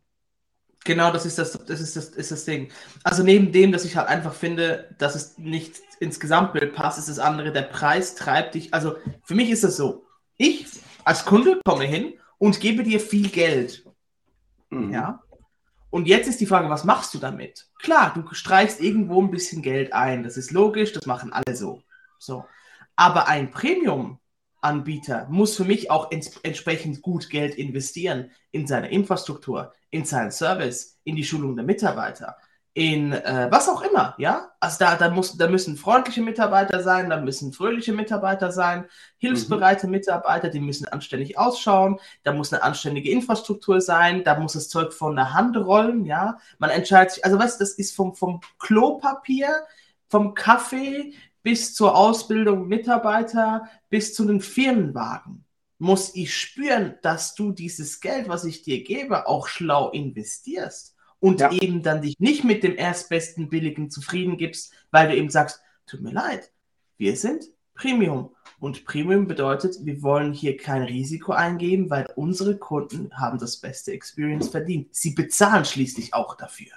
Genau, 0.85 1.11
das 1.11 1.25
ist 1.25 1.39
das, 1.39 1.53
das 1.53 1.79
ist 1.79 1.95
das, 1.95 2.09
ist 2.09 2.31
das 2.31 2.45
Ding. 2.45 2.69
Also 3.03 3.23
neben 3.23 3.51
dem, 3.51 3.71
dass 3.71 3.85
ich 3.85 3.95
halt 3.95 4.09
einfach 4.09 4.33
finde, 4.33 4.93
dass 4.99 5.15
es 5.15 5.37
nicht 5.37 5.81
ins 5.99 6.19
Gesamtbild 6.19 6.75
passt, 6.75 6.99
ist 6.99 7.09
das 7.09 7.19
andere, 7.19 7.51
der 7.51 7.61
Preis 7.61 8.15
treibt 8.15 8.55
dich. 8.55 8.73
Also 8.73 8.97
für 9.23 9.35
mich 9.35 9.49
ist 9.49 9.63
das 9.63 9.77
so. 9.77 10.05
Ich 10.37 10.67
als 11.05 11.25
Kunde 11.25 11.59
komme 11.65 11.85
hin 11.85 12.13
und 12.43 12.59
gebe 12.59 12.83
dir 12.83 12.99
viel 12.99 13.29
Geld. 13.29 13.85
Mhm. 14.69 14.91
Ja. 14.91 15.23
Und 15.89 16.09
jetzt 16.09 16.27
ist 16.27 16.41
die 16.41 16.45
Frage, 16.45 16.69
was 16.69 16.83
machst 16.83 17.13
du 17.13 17.17
damit? 17.17 17.69
Klar, 17.79 18.13
du 18.13 18.33
streichst 18.33 18.81
irgendwo 18.81 19.21
ein 19.21 19.31
bisschen 19.31 19.61
Geld 19.61 19.93
ein. 19.93 20.23
Das 20.23 20.35
ist 20.35 20.51
logisch, 20.51 20.91
das 20.91 21.05
machen 21.05 21.31
alle 21.31 21.55
so. 21.55 21.83
So. 22.19 22.43
Aber 22.97 23.29
ein 23.29 23.49
Premium-Anbieter 23.49 25.25
muss 25.29 25.55
für 25.55 25.63
mich 25.63 25.89
auch 25.89 26.11
ents 26.11 26.37
entsprechend 26.43 27.01
gut 27.01 27.29
Geld 27.29 27.55
investieren 27.55 28.29
in 28.51 28.67
seine 28.67 28.91
Infrastruktur, 28.91 29.71
in 29.89 30.03
seinen 30.03 30.31
Service, 30.31 30.99
in 31.05 31.15
die 31.15 31.23
Schulung 31.23 31.55
der 31.55 31.63
Mitarbeiter. 31.63 32.35
In 32.75 33.11
äh, 33.13 33.47
was 33.51 33.69
auch 33.69 33.83
immer, 33.83 34.15
ja. 34.17 34.51
Also 34.59 34.77
da, 34.79 34.95
da, 34.95 35.09
muss, 35.11 35.37
da 35.37 35.47
müssen 35.47 35.77
freundliche 35.77 36.21
Mitarbeiter 36.21 36.81
sein, 36.81 37.09
da 37.09 37.21
müssen 37.21 37.53
fröhliche 37.53 37.93
Mitarbeiter 37.93 38.51
sein, 38.51 38.85
hilfsbereite 39.17 39.85
mhm. 39.85 39.91
Mitarbeiter, 39.91 40.49
die 40.49 40.59
müssen 40.59 40.87
anständig 40.87 41.37
ausschauen, 41.37 41.99
da 42.23 42.33
muss 42.33 42.51
eine 42.51 42.63
anständige 42.63 43.11
Infrastruktur 43.11 43.79
sein, 43.79 44.23
da 44.23 44.39
muss 44.39 44.53
das 44.53 44.69
Zeug 44.69 44.91
von 44.93 45.15
der 45.15 45.33
Hand 45.33 45.55
rollen, 45.55 46.05
ja. 46.05 46.39
Man 46.57 46.71
entscheidet 46.71 47.11
sich, 47.13 47.25
also 47.25 47.37
weißt 47.37 47.59
du, 47.59 47.63
das 47.63 47.73
ist 47.73 47.95
vom, 47.95 48.15
vom 48.15 48.41
Klopapier, 48.57 49.49
vom 50.09 50.33
Kaffee 50.33 51.13
bis 51.43 51.75
zur 51.75 51.95
Ausbildung 51.95 52.67
Mitarbeiter, 52.67 53.69
bis 53.89 54.15
zu 54.15 54.25
den 54.25 54.41
Firmenwagen. 54.41 55.45
Muss 55.77 56.15
ich 56.15 56.35
spüren, 56.35 56.95
dass 57.03 57.35
du 57.35 57.51
dieses 57.51 57.99
Geld, 57.99 58.29
was 58.29 58.45
ich 58.45 58.63
dir 58.63 58.83
gebe, 58.83 59.27
auch 59.27 59.47
schlau 59.47 59.89
investierst 59.89 60.92
und 61.23 61.39
ja. 61.39 61.53
eben 61.53 61.81
dann 61.83 62.01
dich 62.01 62.19
nicht 62.19 62.43
mit 62.43 62.63
dem 62.63 62.75
erstbesten 62.75 63.47
billigen 63.47 63.89
zufrieden 63.89 64.35
gibst, 64.35 64.73
weil 64.91 65.07
du 65.07 65.15
eben 65.15 65.29
sagst, 65.29 65.61
tut 65.87 66.01
mir 66.01 66.11
leid, 66.11 66.51
wir 66.97 67.15
sind 67.15 67.45
Premium. 67.75 68.35
Und 68.59 68.83
Premium 68.83 69.25
bedeutet, 69.25 69.77
wir 69.85 70.03
wollen 70.03 70.33
hier 70.33 70.57
kein 70.57 70.83
Risiko 70.83 71.31
eingehen, 71.31 71.89
weil 71.89 72.07
unsere 72.17 72.57
Kunden 72.57 73.17
haben 73.17 73.39
das 73.39 73.55
beste 73.55 73.93
Experience 73.93 74.49
verdient. 74.49 74.93
Sie 74.93 75.11
bezahlen 75.11 75.63
schließlich 75.63 76.13
auch 76.13 76.35
dafür. 76.35 76.73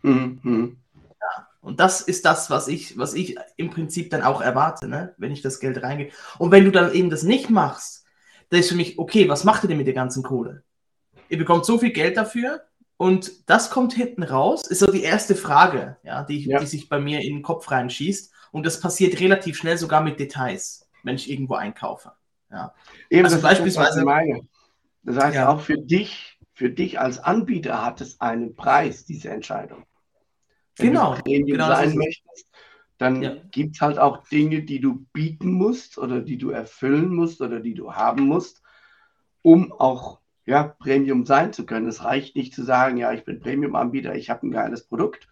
Mhm. 0.00 0.78
Ja, 1.04 1.48
und 1.60 1.78
das 1.78 2.00
ist 2.00 2.24
das, 2.24 2.48
was 2.48 2.68
ich, 2.68 2.96
was 2.96 3.12
ich 3.12 3.36
im 3.58 3.68
Prinzip 3.68 4.08
dann 4.08 4.22
auch 4.22 4.40
erwarte, 4.40 4.88
ne? 4.88 5.14
wenn 5.18 5.32
ich 5.32 5.42
das 5.42 5.60
Geld 5.60 5.82
reingehe. 5.82 6.12
Und 6.38 6.50
wenn 6.50 6.64
du 6.64 6.70
dann 6.70 6.94
eben 6.94 7.10
das 7.10 7.24
nicht 7.24 7.50
machst, 7.50 8.06
dann 8.48 8.60
ist 8.60 8.70
für 8.70 8.74
mich, 8.74 8.98
okay, 8.98 9.28
was 9.28 9.44
macht 9.44 9.64
ihr 9.64 9.68
denn 9.68 9.76
mit 9.76 9.86
der 9.86 9.94
ganzen 9.94 10.22
Kohle? 10.22 10.62
Ihr 11.28 11.36
bekommt 11.36 11.66
so 11.66 11.76
viel 11.76 11.92
Geld 11.92 12.16
dafür, 12.16 12.62
und 13.02 13.50
das 13.50 13.68
kommt 13.68 13.94
hinten 13.94 14.22
raus, 14.22 14.62
ist 14.68 14.78
so 14.78 14.86
die 14.86 15.02
erste 15.02 15.34
Frage, 15.34 15.96
ja, 16.04 16.22
die, 16.22 16.46
ja. 16.46 16.60
die 16.60 16.66
sich 16.66 16.88
bei 16.88 17.00
mir 17.00 17.20
in 17.20 17.34
den 17.34 17.42
Kopf 17.42 17.68
reinschießt. 17.68 18.32
Und 18.52 18.64
das 18.64 18.78
passiert 18.78 19.18
relativ 19.18 19.56
schnell 19.56 19.76
sogar 19.76 20.04
mit 20.04 20.20
Details, 20.20 20.88
wenn 21.02 21.16
ich 21.16 21.28
irgendwo 21.28 21.54
einkaufe. 21.54 22.12
Ja. 22.48 22.72
Eben, 23.10 23.24
also 23.24 23.38
das 23.38 23.42
beispielsweise. 23.42 23.96
Das, 23.96 24.04
meine. 24.04 24.42
das 25.02 25.16
heißt, 25.16 25.34
ja. 25.34 25.48
auch 25.48 25.62
für 25.62 25.78
dich, 25.78 26.38
für 26.52 26.70
dich 26.70 27.00
als 27.00 27.18
Anbieter 27.18 27.84
hat 27.84 28.00
es 28.00 28.20
einen 28.20 28.54
Preis, 28.54 29.04
diese 29.04 29.30
Entscheidung. 29.30 29.84
Wenn 30.76 30.90
genau. 30.92 31.16
Du 31.16 31.22
Premium 31.22 31.58
genau 31.58 31.70
sein 31.70 31.96
möchtest, 31.96 32.46
dann 32.98 33.20
ja. 33.20 33.34
gibt 33.50 33.74
es 33.74 33.80
halt 33.80 33.98
auch 33.98 34.28
Dinge, 34.28 34.62
die 34.62 34.78
du 34.78 35.04
bieten 35.12 35.50
musst 35.50 35.98
oder 35.98 36.20
die 36.20 36.38
du 36.38 36.50
erfüllen 36.50 37.12
musst 37.12 37.40
oder 37.40 37.58
die 37.58 37.74
du 37.74 37.94
haben 37.94 38.28
musst, 38.28 38.62
um 39.42 39.72
auch 39.72 40.21
ja, 40.44 40.64
Premium 40.64 41.24
sein 41.24 41.52
zu 41.52 41.66
können. 41.66 41.88
Es 41.88 42.04
reicht 42.04 42.36
nicht 42.36 42.54
zu 42.54 42.62
sagen, 42.64 42.96
ja, 42.96 43.12
ich 43.12 43.24
bin 43.24 43.40
Premium-Anbieter, 43.40 44.14
ich 44.14 44.30
habe 44.30 44.46
ein 44.46 44.50
geiles 44.50 44.84
Produkt. 44.86 45.28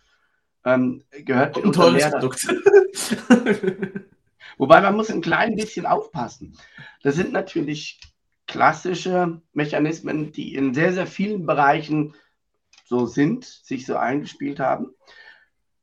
Ähm, 0.64 1.04
gehört 1.10 1.56
ein 1.56 1.72
tolles 1.72 2.10
Produkt. 2.10 2.46
Wobei 4.58 4.80
man 4.80 4.94
muss 4.94 5.10
ein 5.10 5.22
klein 5.22 5.56
bisschen 5.56 5.86
aufpassen. 5.86 6.56
Das 7.02 7.14
sind 7.14 7.32
natürlich 7.32 8.00
klassische 8.46 9.40
Mechanismen, 9.52 10.32
die 10.32 10.54
in 10.54 10.74
sehr, 10.74 10.92
sehr 10.92 11.06
vielen 11.06 11.46
Bereichen 11.46 12.14
so 12.84 13.06
sind, 13.06 13.44
sich 13.44 13.86
so 13.86 13.96
eingespielt 13.96 14.60
haben. 14.60 14.92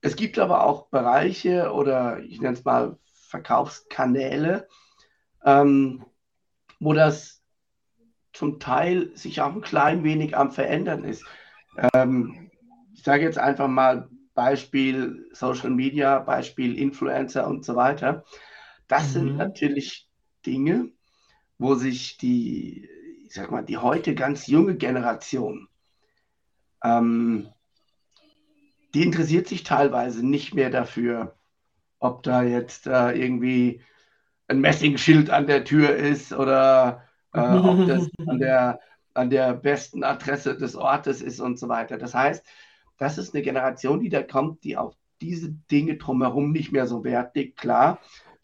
Es 0.02 0.16
gibt 0.16 0.38
aber 0.38 0.64
auch 0.64 0.90
Bereiche 0.90 1.72
oder 1.72 2.20
ich 2.20 2.40
nenne 2.40 2.54
es 2.56 2.64
mal 2.64 2.98
Verkaufskanäle, 3.14 4.68
ähm, 5.44 6.06
wo 6.80 6.94
das 6.94 7.37
zum 8.38 8.60
Teil 8.60 9.12
sich 9.16 9.42
auch 9.42 9.54
ein 9.54 9.62
klein 9.62 10.04
wenig 10.04 10.38
am 10.38 10.52
Verändern 10.52 11.04
ist. 11.04 11.26
Ähm, 11.94 12.52
ich 12.94 13.04
sage 13.04 13.24
jetzt 13.24 13.40
einfach 13.40 13.68
mal 13.68 14.10
Beispiel 14.36 15.28
Social 15.32 15.72
Media, 15.72 16.20
Beispiel 16.20 16.78
Influencer 16.78 17.48
und 17.48 17.66
so 17.66 17.76
weiter. 17.76 18.24
Das 18.88 19.08
mhm. 19.08 19.14
sind 19.14 19.38
natürlich 19.38 20.08
Dinge, 20.46 20.92
wo 21.58 21.74
sich 21.74 22.18
die, 22.18 22.88
ich 23.26 23.34
sag 23.34 23.50
mal, 23.50 23.66
die 23.66 23.78
heute 23.78 24.14
ganz 24.14 24.46
junge 24.46 24.76
Generation, 24.76 25.68
ähm, 26.84 27.50
die 28.94 29.04
interessiert 29.04 29.48
sich 29.48 29.64
teilweise 29.64 30.26
nicht 30.26 30.54
mehr 30.54 30.70
dafür, 30.70 31.36
ob 32.00 32.22
da 32.22 32.44
jetzt 32.44 32.86
äh, 32.86 33.12
irgendwie 33.12 33.82
ein 34.48 34.62
Messingschild 34.62 35.32
an 35.32 35.48
der 35.48 35.66
Tür 35.66 35.96
ist 35.96 36.32
oder 36.34 37.07
äh, 37.34 37.40
ob 37.40 37.88
das 37.88 38.10
an 38.28 38.40
der, 38.40 38.80
an 39.14 39.30
der 39.30 39.54
besten 39.54 40.04
Adresse 40.04 40.58
des 40.58 40.76
Ortes 40.76 41.22
ist 41.22 41.40
und 41.40 41.60
so 41.60 41.68
weiter. 41.70 41.98
Das 41.98 42.14
heißt, 42.14 42.46
das 42.98 43.18
ist 43.18 43.34
eine 43.34 43.44
Generation, 43.44 44.00
die 44.00 44.10
da 44.10 44.24
kommt, 44.24 44.64
die 44.64 44.78
auf 44.78 44.96
diese 45.22 45.52
Dinge 45.52 45.98
drumherum 45.98 46.52
nicht 46.52 46.72
mehr 46.72 46.88
so 46.88 47.04
Wert 47.04 47.36
legt. 47.36 47.58
Klar, 47.58 48.00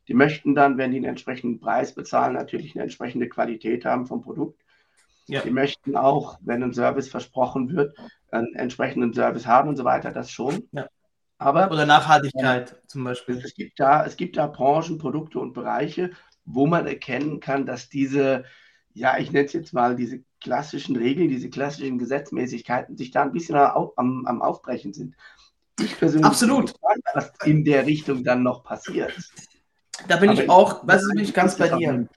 die 0.08 0.14
möchten 0.14 0.56
dann, 0.56 0.78
wenn 0.78 0.92
die 0.92 0.98
einen 0.98 1.06
entsprechenden 1.06 1.60
Preis 1.60 1.94
bezahlen, 1.94 2.34
natürlich 2.34 2.76
eine 2.76 2.84
entsprechende 2.84 3.30
Qualität 3.30 3.86
haben 3.86 4.06
vom 4.06 4.22
Produkt. 4.22 4.62
Ja. 5.28 5.42
Die 5.42 5.52
möchten 5.52 5.96
auch, 5.96 6.38
wenn 6.42 6.62
ein 6.64 6.74
Service 6.74 7.08
versprochen 7.08 7.74
wird, 7.74 7.98
einen 8.32 8.54
entsprechenden 8.56 9.14
Service 9.14 9.48
haben 9.48 9.70
und 9.70 9.78
so 9.78 9.86
weiter, 9.86 10.12
das 10.12 10.32
schon. 10.32 10.68
Ja. 10.72 10.88
Aber, 11.38 11.72
Oder 11.72 11.86
Nachhaltigkeit 11.86 12.72
äh, 12.72 12.88
zum 12.88 13.04
Beispiel. 13.04 13.38
Es 13.38 13.54
gibt, 13.54 13.80
da, 13.80 14.06
es 14.06 14.18
gibt 14.18 14.38
da 14.38 14.48
Branchen, 14.48 14.98
Produkte 14.98 15.40
und 15.40 15.54
Bereiche, 15.54 16.12
wo 16.46 16.68
man 16.68 16.88
erkennen 16.88 17.40
kann, 17.40 17.66
dass 17.66 17.90
diese, 17.90 18.44
ja, 18.94 19.18
ich 19.18 19.32
nenne 19.32 19.46
es 19.46 19.54
jetzt 19.54 19.74
mal 19.74 19.96
diese 19.96 20.22
klassischen 20.40 20.96
Regeln, 20.96 21.30
diese 21.30 21.50
klassischen 21.50 21.98
Gesetzmäßigkeiten 21.98 22.98
sich 22.98 23.12
da 23.12 23.24
ein 23.24 23.32
bisschen 23.32 23.56
am, 23.56 24.26
am 24.26 24.42
Aufbrechen 24.42 24.94
sind. 24.94 25.16
Ich 25.80 25.98
persönlich 25.98 26.26
Absolut. 26.26 26.74
was 27.14 27.32
in 27.46 27.66
der 27.66 27.86
Richtung 27.86 28.24
dann 28.24 28.44
noch 28.44 28.64
passiert. 28.64 29.14
Da 30.08 30.18
bin 30.18 30.30
aber 30.30 30.44
ich 30.44 30.50
auch, 30.50 30.86
weißt 30.88 31.06
du, 31.06 31.10
bin 31.10 31.24
ich 31.24 31.34
ganz 31.34 31.58
bei 31.58 31.70
dir. 31.70 32.08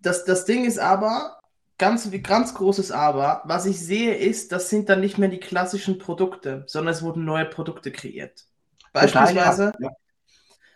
Das, 0.00 0.24
das 0.24 0.44
Ding 0.44 0.64
ist 0.64 0.78
aber, 0.78 1.40
ganz, 1.78 2.10
ganz 2.22 2.54
großes 2.54 2.92
Aber, 2.92 3.42
was 3.44 3.66
ich 3.66 3.78
sehe, 3.78 4.14
ist, 4.14 4.52
das 4.52 4.70
sind 4.70 4.88
dann 4.88 5.00
nicht 5.00 5.18
mehr 5.18 5.28
die 5.28 5.40
klassischen 5.40 5.98
Produkte, 5.98 6.64
sondern 6.66 6.94
es 6.94 7.02
wurden 7.02 7.24
neue 7.24 7.44
Produkte 7.44 7.92
kreiert. 7.92 8.44
Beispielsweise, 8.92 9.72
ja. 9.78 9.90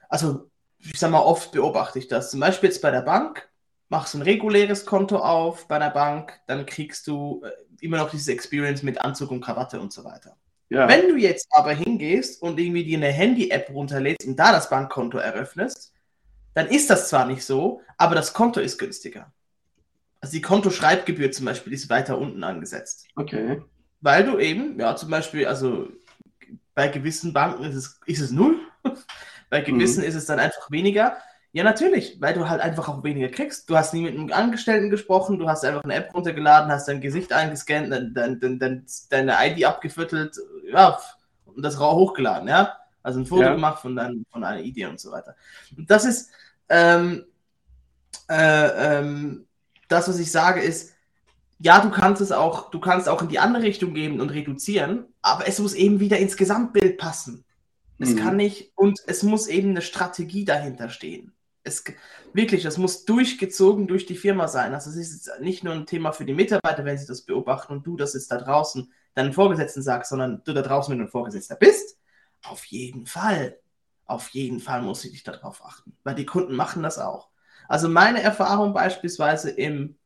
also 0.09 0.51
ich 0.79 0.99
sag 0.99 1.11
mal, 1.11 1.21
oft 1.21 1.53
beobachte 1.53 1.99
ich 1.99 2.09
das. 2.09 2.31
Zum 2.31 2.41
Beispiel 2.41 2.71
jetzt 2.71 2.83
bei 2.83 2.91
der 2.91 3.03
Bank, 3.03 3.50
machst 3.91 4.15
du 4.15 4.19
ein 4.19 4.23
reguläres 4.23 4.87
Konto 4.87 5.19
auf 5.19 5.69
bei 5.69 5.77
einer 5.77 5.91
Bank, 5.91 6.41
dann 6.47 6.65
kriegst 6.65 7.07
du 7.07 7.43
äh, 7.45 7.51
immer 7.85 7.99
noch 7.99 8.11
dieses 8.11 8.29
Experience 8.29 8.83
mit 8.83 9.01
Anzug 9.01 9.31
und 9.31 9.43
Krawatte 9.43 9.81
und 9.81 9.93
so 9.93 10.05
weiter. 10.05 10.37
Ja. 10.71 10.89
Wenn 10.89 11.09
du 11.09 11.17
jetzt 11.17 11.49
aber 11.51 11.73
hingehst 11.73 12.41
und 12.41 12.59
irgendwie 12.59 12.85
dir 12.85 12.97
eine 12.97 13.09
Handy-App 13.09 13.71
runterlädst 13.71 14.27
und 14.27 14.37
da 14.37 14.53
das 14.53 14.71
Bankkonto 14.71 15.19
eröffnest, 15.19 15.93
dann 16.55 16.69
ist 16.69 16.89
das 16.89 17.09
zwar 17.09 17.27
nicht 17.27 17.45
so, 17.45 17.81
aber 17.99 18.15
das 18.15 18.33
Konto 18.33 18.61
ist 18.61 18.79
günstiger. 18.79 19.33
Also 20.21 20.33
die 20.33 20.43
Kontoschreibgebühr 20.43 21.33
zum 21.33 21.47
Beispiel 21.47 21.73
ist 21.73 21.91
weiter 21.91 22.19
unten 22.19 22.45
angesetzt. 22.45 23.07
Okay. 23.17 23.63
Weil 24.01 24.25
du 24.25 24.39
eben, 24.39 24.79
ja, 24.79 24.95
zum 24.95 25.11
Beispiel, 25.11 25.47
also 25.47 25.89
bei 26.75 26.89
gewissen 26.89 27.33
Banken 27.33 27.65
ist 27.65 27.75
es, 27.75 28.01
ist 28.07 28.21
es 28.21 28.31
null, 28.31 28.61
bei 29.51 29.63
gewissen 29.63 30.03
mhm. 30.03 30.09
ist 30.09 30.15
es 30.15 30.27
dann 30.27 30.39
einfach 30.39 30.71
weniger. 30.71 31.17
Ja, 31.53 31.65
natürlich, 31.65 32.21
weil 32.21 32.35
du 32.35 32.49
halt 32.49 32.61
einfach 32.61 32.89
auch 32.89 33.03
weniger 33.03 33.29
kriegst. 33.29 33.69
Du 33.69 33.77
hast 33.77 33.93
nie 33.93 34.03
mit 34.03 34.15
einem 34.15 34.33
Angestellten 34.33 34.89
gesprochen, 34.89 35.39
du 35.39 35.49
hast 35.49 35.65
einfach 35.65 35.83
eine 35.83 35.95
App 35.95 36.15
runtergeladen, 36.15 36.71
hast 36.71 36.87
dein 36.87 37.01
Gesicht 37.01 37.33
eingescannt, 37.33 37.91
dein, 37.91 38.15
dein, 38.15 38.59
dein, 38.59 38.87
deine 39.11 39.37
ID 39.47 39.65
abgeviertelt, 39.65 40.37
ja, 40.73 40.97
und 41.47 41.63
das 41.63 41.81
rau 41.81 41.97
hochgeladen, 41.97 42.49
ja. 42.49 42.77
Also 43.03 43.19
ein 43.19 43.27
Foto 43.27 43.43
ja. 43.43 43.55
gemacht 43.55 43.81
von, 43.81 43.97
dein, 43.97 44.25
von 44.31 44.45
einer 44.45 44.61
Idee 44.61 44.87
und 44.87 45.01
so 45.01 45.11
weiter. 45.11 45.35
Und 45.77 45.91
das 45.91 46.05
ist, 46.05 46.31
ähm, 46.69 47.25
äh, 48.29 48.99
ähm, 48.99 49.47
das, 49.89 50.09
was 50.09 50.21
ich 50.21 50.31
sage, 50.31 50.61
ist, 50.61 50.95
ja, 51.59 51.81
du 51.81 51.91
kannst 51.91 52.23
es 52.23 52.31
auch, 52.31 52.71
du 52.71 52.79
kannst 52.79 53.09
auch 53.09 53.23
in 53.23 53.29
die 53.29 53.41
andere 53.41 53.65
Richtung 53.65 53.93
gehen 53.93 54.21
und 54.21 54.31
reduzieren, 54.31 55.07
aber 55.21 55.49
es 55.49 55.59
muss 55.59 55.75
eben 55.75 55.99
wieder 55.99 56.19
ins 56.19 56.37
Gesamtbild 56.37 56.97
passen. 56.97 57.45
Es 57.99 58.11
mhm. 58.11 58.19
kann 58.19 58.37
nicht, 58.37 58.73
und 58.77 59.01
es 59.09 59.25
muss 59.25 59.49
eben 59.49 59.71
eine 59.71 59.83
Strategie 59.83 60.45
dahinter 60.45 60.89
stehen 60.91 61.33
es 61.63 61.85
wirklich, 62.33 62.63
das 62.63 62.79
muss 62.79 63.05
durchgezogen 63.05 63.87
durch 63.87 64.07
die 64.07 64.17
Firma 64.17 64.49
sein. 64.49 64.73
Also 64.73 64.91
es 64.91 64.97
ist 64.97 65.31
nicht 65.41 65.63
nur 65.63 65.75
ein 65.75 65.87
Thema 65.87 66.13
für 66.13 66.25
die 66.25 66.35
Mitarbeiter, 66.35 66.85
wenn 66.85 66.99
sie 66.99 67.07
das 67.07 67.23
beobachten 67.23 67.73
und 67.73 67.87
du 67.87 67.97
das 67.97 68.15
jetzt 68.15 68.31
da 68.31 68.39
draußen 68.39 68.93
deinen 69.15 69.33
Vorgesetzten 69.33 69.83
sagst, 69.83 70.11
sondern 70.11 70.43
du 70.45 70.53
da 70.53 70.63
draußen, 70.63 70.91
wenn 70.93 70.99
du 70.99 71.05
ein 71.05 71.11
Vorgesetzter 71.11 71.57
bist, 71.57 71.99
auf 72.45 72.65
jeden 72.67 73.07
Fall. 73.07 73.59
Auf 74.07 74.31
jeden 74.31 74.61
Fall 74.61 74.83
muss 74.83 75.05
ich 75.05 75.13
dich 75.13 75.23
darauf 75.23 75.65
achten, 75.65 75.97
weil 76.03 76.15
die 76.15 76.27
Kunden 76.27 76.55
machen 76.55 76.83
das 76.83 76.99
auch. 76.99 77.29
Also 77.69 77.89
meine 77.89 78.21
Erfahrung 78.23 78.73
beispielsweise 78.73 79.51
im, 79.51 79.97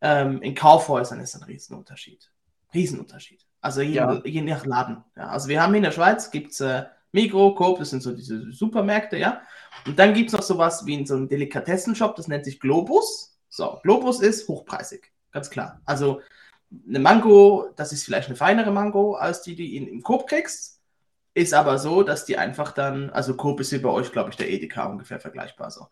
ähm, 0.00 0.40
in 0.42 0.54
Kaufhäusern 0.54 1.18
ist 1.20 1.34
ein 1.34 1.42
Riesenunterschied. 1.42 2.30
Riesenunterschied. 2.72 3.44
Also 3.60 3.80
je, 3.80 3.94
ja. 3.94 4.20
je 4.24 4.42
nach 4.42 4.64
Laden. 4.64 5.02
Ja. 5.16 5.28
Also 5.28 5.48
wir 5.48 5.60
haben 5.60 5.70
hier 5.70 5.78
in 5.78 5.84
der 5.84 5.92
Schweiz, 5.92 6.30
gibt 6.30 6.52
es 6.52 6.60
äh, 6.60 6.84
Migro, 7.12 7.54
Coop, 7.54 7.78
das 7.78 7.90
sind 7.90 8.02
so 8.02 8.12
diese 8.12 8.52
Supermärkte, 8.52 9.18
ja. 9.18 9.42
Und 9.86 9.98
dann 9.98 10.14
gibt 10.14 10.28
es 10.28 10.32
noch 10.34 10.42
sowas 10.42 10.86
wie 10.86 10.94
in 10.94 11.06
so 11.06 11.14
einem 11.14 11.28
Delikatessenshop, 11.28 12.16
das 12.16 12.28
nennt 12.28 12.44
sich 12.44 12.60
Globus. 12.60 13.36
So, 13.48 13.78
Globus 13.82 14.20
ist 14.20 14.48
hochpreisig, 14.48 15.12
ganz 15.30 15.50
klar. 15.50 15.80
Also 15.84 16.20
eine 16.88 16.98
Mango, 16.98 17.68
das 17.76 17.92
ist 17.92 18.04
vielleicht 18.04 18.28
eine 18.28 18.36
feinere 18.36 18.70
Mango 18.70 19.14
als 19.14 19.42
die, 19.42 19.54
die 19.54 19.78
du 19.78 19.90
im 19.90 20.02
Coop 20.02 20.26
kriegst. 20.26 20.80
ist 21.34 21.54
aber 21.54 21.78
so, 21.78 22.02
dass 22.02 22.24
die 22.24 22.38
einfach 22.38 22.72
dann, 22.72 23.10
also 23.10 23.34
Coop 23.36 23.60
ist 23.60 23.72
wie 23.72 23.78
bei 23.78 23.90
euch, 23.90 24.12
glaube 24.12 24.30
ich, 24.30 24.36
der 24.36 24.50
Edeka 24.50 24.86
ungefähr 24.86 25.20
vergleichbar 25.20 25.70
so. 25.70 25.88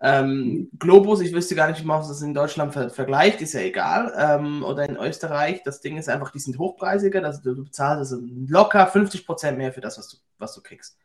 Ähm, 0.00 0.68
Globus, 0.78 1.20
ich 1.20 1.32
wüsste 1.32 1.54
gar 1.54 1.68
nicht, 1.68 1.80
wie 1.80 1.86
man 1.86 2.06
das 2.06 2.20
in 2.20 2.34
Deutschland 2.34 2.72
ver 2.74 2.90
vergleicht, 2.90 3.40
ist 3.40 3.54
ja 3.54 3.60
egal. 3.60 4.12
Ähm, 4.18 4.62
oder 4.62 4.86
in 4.86 4.96
Österreich, 4.96 5.62
das 5.62 5.80
Ding 5.80 5.96
ist 5.96 6.08
einfach, 6.08 6.30
die 6.30 6.40
sind 6.40 6.58
hochpreisiger, 6.58 7.24
also 7.24 7.40
du, 7.42 7.54
du 7.54 7.64
bezahlst 7.64 8.12
also 8.12 8.20
locker 8.46 8.86
50% 8.92 9.52
mehr 9.52 9.72
für 9.72 9.80
das, 9.80 9.96
was 9.96 10.08
du, 10.08 10.16
was 10.38 10.54
du 10.54 10.62
kriegst. 10.62 10.98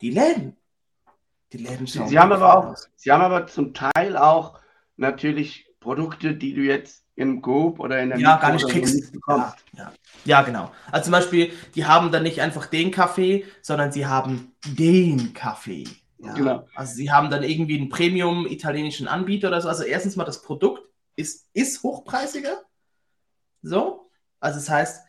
Die 0.00 0.10
Läden, 0.10 0.56
die 1.52 1.58
Läden 1.58 1.86
schauen. 1.86 2.08
Sie 2.08 2.18
haben 2.18 2.32
aber 2.32 2.56
auch, 2.56 2.76
sie 2.96 3.10
haben 3.10 3.22
aber 3.22 3.46
zum 3.46 3.74
Teil 3.74 4.16
auch 4.16 4.58
natürlich 4.96 5.66
Produkte, 5.80 6.34
die 6.34 6.54
du 6.54 6.62
jetzt 6.62 7.04
im 7.14 7.42
Coop 7.42 7.80
oder 7.80 8.00
in 8.00 8.10
der 8.10 8.18
Ja, 8.18 8.36
gar 8.36 8.52
nicht 8.52 8.68
kriegst. 8.68 9.12
Ja, 9.26 9.56
ja. 9.76 9.92
ja, 10.24 10.42
genau. 10.42 10.70
Also 10.92 11.04
zum 11.04 11.12
Beispiel, 11.12 11.52
die 11.74 11.84
haben 11.84 12.12
dann 12.12 12.22
nicht 12.22 12.40
einfach 12.40 12.66
den 12.66 12.90
Kaffee, 12.90 13.44
sondern 13.60 13.90
sie 13.90 14.06
haben 14.06 14.52
den 14.66 15.34
Kaffee. 15.34 15.84
Ja. 16.18 16.34
Genau. 16.34 16.68
Also 16.74 16.94
sie 16.94 17.10
haben 17.10 17.30
dann 17.30 17.42
irgendwie 17.42 17.78
einen 17.78 17.88
Premium 17.88 18.46
italienischen 18.46 19.08
Anbieter 19.08 19.48
oder 19.48 19.60
so. 19.60 19.68
Also 19.68 19.84
erstens 19.84 20.16
mal 20.16 20.24
das 20.24 20.42
Produkt 20.42 20.82
ist, 21.16 21.48
ist 21.52 21.82
hochpreisiger. 21.82 22.62
So. 23.62 24.10
Also 24.40 24.58
das 24.58 24.70
heißt, 24.70 25.02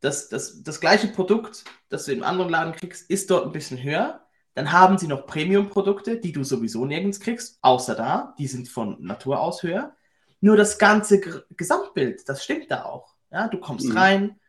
das, 0.00 0.28
das, 0.28 0.62
das 0.62 0.80
gleiche 0.80 1.08
Produkt, 1.08 1.64
das 1.88 2.04
du 2.04 2.12
im 2.12 2.22
anderen 2.22 2.50
Laden 2.50 2.74
kriegst, 2.74 3.08
ist 3.08 3.30
dort 3.30 3.46
ein 3.46 3.52
bisschen 3.52 3.82
höher. 3.82 4.23
Dann 4.54 4.70
haben 4.70 4.98
sie 4.98 5.08
noch 5.08 5.26
Premium-Produkte, 5.26 6.18
die 6.20 6.32
du 6.32 6.44
sowieso 6.44 6.84
nirgends 6.86 7.20
kriegst, 7.20 7.58
außer 7.60 7.94
da. 7.94 8.34
Die 8.38 8.46
sind 8.46 8.68
von 8.68 9.02
Natur 9.02 9.40
aus 9.40 9.62
höher. 9.62 9.94
Nur 10.40 10.56
das 10.56 10.78
ganze 10.78 11.20
G 11.20 11.30
Gesamtbild, 11.56 12.28
das 12.28 12.44
stimmt 12.44 12.70
da 12.70 12.84
auch. 12.84 13.14
Ja, 13.32 13.48
du 13.48 13.58
kommst 13.58 13.88
mhm. 13.88 13.96
rein, 13.96 14.40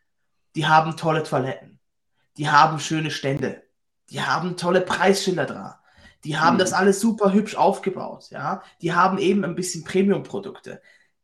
die 0.56 0.68
haben 0.68 0.96
tolle 0.96 1.24
Toiletten, 1.24 1.80
die 2.38 2.50
haben 2.50 2.80
schöne 2.80 3.10
Stände, 3.10 3.64
die 4.12 4.22
haben 4.22 4.58
tolle 4.58 4.82
Preisschilder 4.82 5.46
dran, 5.46 5.74
die 6.24 6.38
haben 6.38 6.56
mhm. 6.56 6.60
das 6.60 6.74
alles 6.74 7.00
super 7.00 7.34
hübsch 7.34 7.56
aufgebaut. 7.56 8.30
Ja, 8.30 8.62
die 8.82 8.94
haben 8.94 9.18
eben 9.18 9.44
ein 9.44 9.56
bisschen 9.56 9.84
Premium-Produkte. 9.84 10.82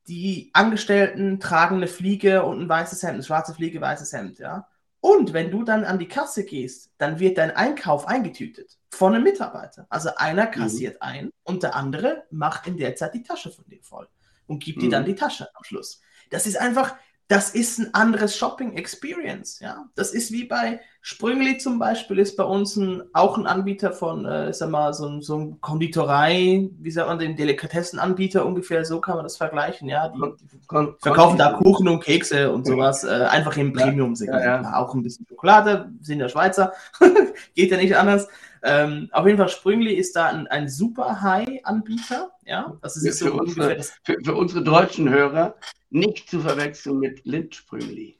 Die 0.07 0.49
Angestellten 0.53 1.39
tragen 1.39 1.75
eine 1.75 1.87
Fliege 1.87 2.43
und 2.43 2.61
ein 2.61 2.69
weißes 2.69 3.03
Hemd, 3.03 3.15
eine 3.15 3.23
schwarze 3.23 3.53
Fliege, 3.53 3.79
weißes 3.79 4.11
Hemd. 4.13 4.39
Ja, 4.39 4.67
und 5.01 5.33
wenn 5.33 5.49
du 5.49 5.63
dann 5.63 5.83
an 5.83 5.97
die 5.97 6.07
Kasse 6.07 6.45
gehst, 6.45 6.91
dann 6.99 7.19
wird 7.19 7.39
dein 7.39 7.51
Einkauf 7.51 8.07
eingetütet 8.07 8.77
von 8.91 9.15
einem 9.15 9.23
Mitarbeiter. 9.23 9.87
Also 9.89 10.11
einer 10.15 10.45
mhm. 10.45 10.51
kassiert 10.51 10.93
mhm. 10.95 11.01
ein 11.01 11.31
und 11.43 11.63
der 11.63 11.75
andere 11.75 12.23
macht 12.29 12.67
in 12.67 12.77
der 12.77 12.95
Zeit 12.95 13.15
die 13.15 13.23
Tasche 13.23 13.51
von 13.51 13.65
dir 13.65 13.81
voll 13.81 14.07
und 14.45 14.63
gibt 14.63 14.77
mhm. 14.77 14.81
dir 14.81 14.89
dann 14.91 15.05
die 15.05 15.15
Tasche 15.15 15.49
am 15.55 15.63
Schluss. 15.63 16.01
Das 16.29 16.45
ist 16.45 16.55
einfach, 16.55 16.95
das 17.31 17.51
ist 17.51 17.79
ein 17.79 17.93
anderes 17.93 18.35
Shopping 18.35 18.73
Experience. 18.73 19.61
Ja, 19.61 19.85
das 19.95 20.11
ist 20.11 20.33
wie 20.33 20.43
bei 20.43 20.81
Sprüngli 20.99 21.57
zum 21.59 21.79
Beispiel 21.79 22.19
ist 22.19 22.35
bei 22.35 22.43
uns 22.43 22.75
ein, 22.75 23.03
auch 23.13 23.37
ein 23.37 23.47
Anbieter 23.47 23.93
von, 23.93 24.25
äh, 24.25 24.51
sag 24.51 24.69
mal, 24.69 24.93
so, 24.93 25.21
so 25.21 25.37
ein 25.37 25.61
Konditorei, 25.61 26.69
wie 26.77 26.91
sagt 26.91 27.07
man, 27.07 27.19
den 27.19 27.37
Delikatessenanbieter 27.37 28.45
ungefähr, 28.45 28.83
so 28.83 28.99
kann 28.99 29.15
man 29.15 29.23
das 29.23 29.37
vergleichen, 29.37 29.87
ja. 29.87 30.09
Die, 30.09 30.19
die 30.51 30.59
verkaufen 30.99 31.37
da 31.37 31.53
Kuchen 31.53 31.87
und 31.87 32.03
Kekse 32.03 32.51
und 32.51 32.67
sowas, 32.67 33.05
äh, 33.05 33.07
einfach 33.29 33.55
im 33.55 33.71
Premium-Segment. 33.71 34.43
Ja, 34.43 34.61
ja. 34.61 34.73
Auch 34.75 34.93
ein 34.93 35.01
bisschen 35.01 35.25
Schokolade, 35.25 35.89
sind 36.01 36.19
ja 36.19 36.27
Schweizer, 36.27 36.73
geht 37.55 37.71
ja 37.71 37.77
nicht 37.77 37.95
anders. 37.95 38.27
Ähm, 38.61 39.09
auf 39.13 39.25
jeden 39.25 39.37
Fall, 39.37 39.49
Sprüngli 39.49 39.93
ist 39.93 40.17
da 40.17 40.25
ein, 40.25 40.47
ein 40.47 40.67
super 40.67 41.21
High-Anbieter, 41.21 42.29
ja. 42.51 42.77
Das 42.81 42.97
ist 42.97 43.19
für, 43.19 43.29
so 43.29 43.33
unsere, 43.33 43.75
das 43.77 43.93
für, 44.03 44.17
für, 44.23 44.35
unsere 44.35 44.63
deutschen 44.63 45.09
Hörer 45.09 45.55
nicht 45.89 46.29
zu 46.29 46.41
verwechseln 46.41 46.99
mit 46.99 47.25
Lind 47.25 47.55
Sprüngli. 47.55 48.17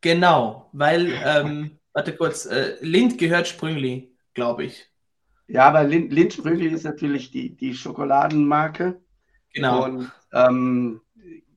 Genau, 0.00 0.68
weil 0.72 1.12
ähm, 1.24 1.78
Warte 1.96 2.14
kurz, 2.14 2.44
äh, 2.44 2.76
Lind 2.82 3.16
gehört 3.16 3.48
Sprüngli, 3.48 4.14
glaube 4.34 4.64
ich. 4.64 4.86
Ja, 5.46 5.66
aber 5.66 5.82
Lind, 5.82 6.12
Lind 6.12 6.34
Sprüngli 6.34 6.66
ist 6.66 6.84
natürlich 6.84 7.30
die, 7.30 7.56
die 7.56 7.72
Schokoladenmarke. 7.72 9.00
Genau. 9.54 9.84
Und 9.84 10.12
ähm, 10.30 11.00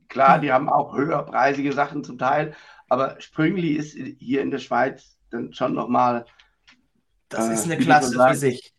klar, 0.07 0.39
die 0.39 0.53
haben 0.53 0.69
auch 0.69 0.95
höherpreisige 0.95 1.73
Sachen 1.73 2.05
zum 2.05 2.17
Teil, 2.17 2.55
aber 2.88 3.19
Sprüngli 3.19 3.73
ist 3.73 3.97
hier 4.19 4.41
in 4.41 4.49
der 4.49 4.60
Schweiz 4.60 5.19
dann 5.29 5.51
schon 5.51 5.73
nochmal. 5.73 6.23
Das 7.27 7.49
äh, 7.49 7.53
ist 7.55 7.65
eine 7.65 7.77
Klasse 7.77 8.17
für 8.17 8.36
sich. 8.36 8.73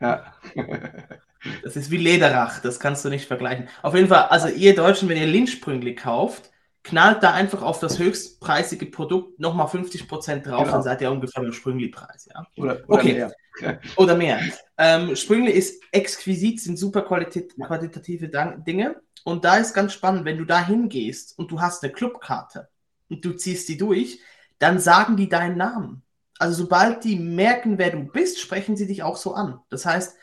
Ja. 0.00 0.34
das 1.62 1.76
ist 1.76 1.90
wie 1.90 1.96
Lederach, 1.96 2.60
das 2.60 2.80
kannst 2.80 3.04
du 3.04 3.08
nicht 3.08 3.26
vergleichen. 3.26 3.68
Auf 3.82 3.94
jeden 3.94 4.08
Fall, 4.08 4.24
also 4.24 4.48
ihr 4.48 4.74
Deutschen, 4.74 5.08
wenn 5.08 5.16
ihr 5.16 5.26
Lindsprüngli 5.26 5.94
kauft, 5.94 6.50
knallt 6.82 7.22
da 7.22 7.32
einfach 7.32 7.62
auf 7.62 7.80
das 7.80 7.98
höchstpreisige 7.98 8.86
Produkt 8.86 9.38
nochmal 9.40 9.66
50% 9.66 10.42
drauf, 10.42 10.62
genau. 10.62 10.72
dann 10.72 10.82
seid 10.82 11.02
ihr 11.02 11.10
ungefähr 11.10 11.42
beim 11.42 11.52
Sprüngli-Preis. 11.52 12.28
Ja? 12.32 12.46
Oder, 12.56 12.80
oder 12.86 12.98
okay. 13.00 13.12
mehr. 13.12 13.32
oder 13.96 14.16
mehr. 14.16 14.40
Ähm, 14.76 15.14
Sprüngli 15.16 15.50
ist 15.50 15.82
exquisit, 15.92 16.60
sind 16.60 16.78
super 16.78 17.02
qualit 17.02 17.54
qualitative 17.56 18.28
Dinge. 18.66 18.96
Und 19.24 19.44
da 19.44 19.56
ist 19.56 19.74
ganz 19.74 19.92
spannend, 19.92 20.24
wenn 20.24 20.38
du 20.38 20.44
da 20.44 20.64
hingehst 20.64 21.38
und 21.38 21.50
du 21.50 21.60
hast 21.60 21.82
eine 21.82 21.92
Clubkarte 21.92 22.68
und 23.10 23.24
du 23.24 23.32
ziehst 23.32 23.68
die 23.68 23.76
durch, 23.76 24.20
dann 24.58 24.78
sagen 24.78 25.16
die 25.16 25.28
deinen 25.28 25.58
Namen. 25.58 26.02
Also 26.38 26.62
sobald 26.62 27.04
die 27.04 27.16
merken, 27.16 27.78
wer 27.78 27.90
du 27.90 28.04
bist, 28.04 28.40
sprechen 28.40 28.76
sie 28.76 28.86
dich 28.86 29.02
auch 29.02 29.16
so 29.16 29.34
an. 29.34 29.60
Das 29.70 29.84
heißt, 29.84 30.16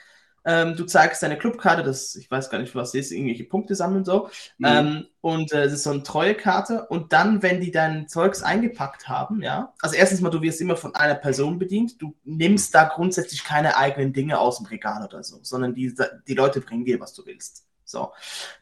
ähm, 0.46 0.76
du 0.76 0.86
zeigst 0.86 1.24
deine 1.24 1.38
Clubkarte, 1.38 1.82
das, 1.82 2.16
ich 2.16 2.30
weiß 2.30 2.50
gar 2.50 2.60
nicht, 2.60 2.76
was 2.76 2.92
das 2.92 3.02
ist, 3.02 3.12
irgendwelche 3.12 3.46
Punkte 3.46 3.74
sammeln 3.74 4.06
so. 4.06 4.30
Mhm. 4.60 4.66
Ähm, 4.66 5.06
und 5.22 5.52
äh, 5.52 5.64
es 5.64 5.74
ist 5.74 5.84
so 5.84 5.90
eine 5.90 6.04
Treuekarte. 6.04 6.86
Und 6.88 7.14
dann, 7.14 7.42
wenn 7.42 7.60
die 7.60 7.72
dein 7.72 8.08
Zeugs 8.08 8.44
eingepackt 8.44 9.10
haben, 9.10 9.42
ja, 9.42 9.74
also 9.82 9.96
erstens 9.96 10.22
mal, 10.22 10.30
du 10.30 10.42
wirst 10.44 10.62
immer 10.62 10.78
von 10.78 10.94
einer 10.94 11.16
Person 11.16 11.58
bedient. 11.58 12.00
Du 12.00 12.16
nimmst 12.24 12.76
da 12.76 12.84
grundsätzlich 12.84 13.44
keine 13.44 13.76
eigenen 13.78 14.14
Dinge 14.14 14.40
aus 14.40 14.58
dem 14.58 14.68
Regal 14.68 15.04
oder 15.04 15.24
so, 15.24 15.40
sondern 15.42 15.74
die, 15.74 15.96
die 16.28 16.36
Leute 16.36 16.62
bringen 16.62 16.86
dir, 16.86 17.00
was 17.00 17.14
du 17.14 17.26
willst. 17.26 17.66
So. 17.84 18.12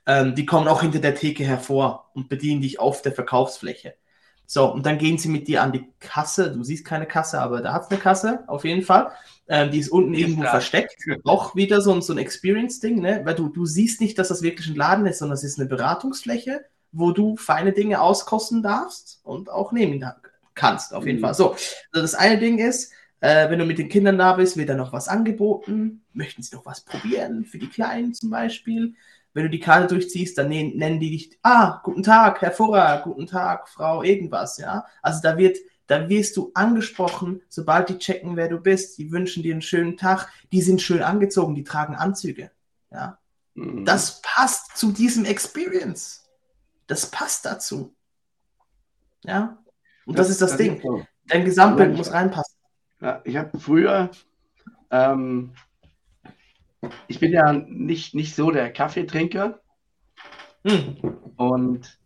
Ähm, 0.06 0.36
die 0.36 0.46
kommen 0.46 0.70
auch 0.70 0.82
hinter 0.82 1.00
der 1.00 1.16
Theke 1.16 1.44
hervor 1.44 2.12
und 2.14 2.30
bedienen 2.30 2.62
dich 2.62 2.80
auf 2.80 3.02
der 3.02 3.12
Verkaufsfläche. 3.12 3.96
So, 4.46 4.72
und 4.72 4.86
dann 4.86 4.98
gehen 4.98 5.18
sie 5.18 5.30
mit 5.30 5.48
dir 5.48 5.64
an 5.64 5.72
die 5.72 5.92
Kasse. 6.00 6.54
Du 6.54 6.64
siehst 6.64 6.86
keine 6.86 7.08
Kasse, 7.08 7.42
aber 7.42 7.62
da 7.62 7.74
hat 7.74 7.84
es 7.84 7.90
eine 7.90 8.00
Kasse, 8.00 8.44
auf 8.48 8.66
jeden 8.66 8.84
Fall. 8.84 9.12
Ähm, 9.48 9.72
die 9.72 9.80
ist 9.80 9.90
unten 9.90 10.14
irgendwo 10.14 10.44
da. 10.44 10.52
versteckt. 10.52 11.04
Auch 11.26 11.56
wieder 11.56 11.82
so, 11.82 12.00
so 12.00 12.14
ein 12.14 12.20
Experience-Ding, 12.20 13.02
ne? 13.02 13.22
Weil 13.24 13.36
du, 13.36 13.50
du 13.50 13.66
siehst 13.66 14.00
nicht, 14.00 14.18
dass 14.18 14.30
das 14.30 14.42
wirklich 14.42 14.68
ein 14.70 14.76
Laden 14.76 15.06
ist, 15.06 15.20
sondern 15.20 15.36
es 15.36 15.44
ist 15.44 15.60
eine 15.60 15.68
Beratungsfläche, 15.68 16.64
wo 16.92 17.12
du 17.12 17.36
feine 17.36 17.74
Dinge 17.74 18.02
auskosten 18.02 18.64
darfst 18.64 19.20
und 19.24 19.50
auch 19.50 19.72
nehmen 19.72 20.06
kannst, 20.54 20.94
auf 20.94 21.06
jeden 21.06 21.18
mhm. 21.18 21.24
Fall. 21.24 21.34
So, 21.34 21.52
also 21.52 21.62
das 21.92 22.16
eine 22.16 22.40
Ding 22.40 22.60
ist, 22.60 22.94
äh, 23.20 23.50
wenn 23.50 23.60
du 23.60 23.66
mit 23.66 23.80
den 23.80 23.90
Kindern 23.90 24.18
da 24.18 24.34
bist, 24.34 24.58
wird 24.58 24.70
da 24.70 24.76
noch 24.76 24.94
was 24.94 25.08
angeboten. 25.08 26.04
Möchten 26.14 26.44
sie 26.44 26.56
noch 26.56 26.66
was 26.66 26.82
probieren, 26.82 27.46
für 27.46 27.58
die 27.58 27.70
Kleinen 27.70 28.14
zum 28.14 28.30
Beispiel? 28.30 28.96
Wenn 29.34 29.44
du 29.44 29.50
die 29.50 29.60
Karte 29.60 29.88
durchziehst, 29.88 30.38
dann 30.38 30.50
nennen 30.50 31.00
die 31.00 31.10
dich, 31.10 31.40
ah, 31.42 31.82
guten 31.84 32.04
Tag, 32.04 32.42
Herr 32.42 32.52
Furrer, 32.52 33.02
guten 33.04 33.26
Tag, 33.26 33.68
Frau, 33.68 34.04
irgendwas, 34.04 34.58
ja. 34.58 34.86
Also 35.02 35.22
da 35.24 35.38
wird 35.38 35.58
da 35.94 36.10
wirst 36.10 36.38
du 36.38 36.50
angesprochen, 36.56 37.44
sobald 37.50 37.88
die 37.88 38.00
checken, 38.00 38.36
wer 38.36 38.48
du 38.48 38.60
bist. 38.60 38.98
Die 38.98 39.12
wünschen 39.12 39.44
dir 39.44 39.54
einen 39.54 39.62
schönen 39.62 39.96
Tag. 39.96 40.28
Die 40.52 40.62
sind 40.64 40.82
schön 40.82 41.04
angezogen, 41.04 41.54
die 41.54 41.64
tragen 41.64 41.94
Anzüge. 41.94 42.50
Ja. 42.90 43.20
Mhm. 43.54 43.86
Das 43.86 44.20
passt 44.24 44.76
zu 44.76 44.92
diesem 44.92 45.24
Experience. 45.24 46.28
Das 46.88 47.12
passt 47.12 47.46
dazu. 47.46 47.94
Ja. 49.24 49.64
Und 50.08 50.18
das, 50.18 50.30
das 50.30 50.34
ist 50.34 50.42
das, 50.42 50.50
das 50.52 50.58
Ding. 50.58 50.78
Ist 50.78 50.84
so. 50.84 51.06
Dein 51.28 51.46
Gesamtbild 51.46 51.92
ja, 51.92 51.98
muss 51.98 52.12
reinpassen. 52.12 52.56
Ja, 53.00 53.22
ich 53.24 53.38
habe 53.38 53.60
früher, 53.60 54.10
ähm, 54.90 55.54
ich 57.08 57.20
bin 57.20 57.32
ja 57.32 57.54
nicht, 57.54 58.16
nicht 58.16 58.36
so 58.36 58.50
der 58.50 58.74
Kaffeetrinker. 58.74 59.62
Mhm. 60.64 61.18
Und 61.36 62.00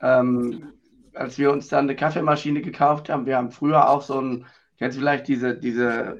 ähm, 0.00 0.72
als 1.20 1.38
wir 1.38 1.52
uns 1.52 1.68
dann 1.68 1.84
eine 1.84 1.96
Kaffeemaschine 1.96 2.62
gekauft 2.62 3.10
haben, 3.10 3.26
wir 3.26 3.36
haben 3.36 3.50
früher 3.50 3.90
auch 3.90 4.02
so 4.02 4.20
ein, 4.20 4.46
kennst 4.78 4.96
du 4.96 5.00
vielleicht 5.00 5.28
diese, 5.28 5.54
diese 5.54 6.18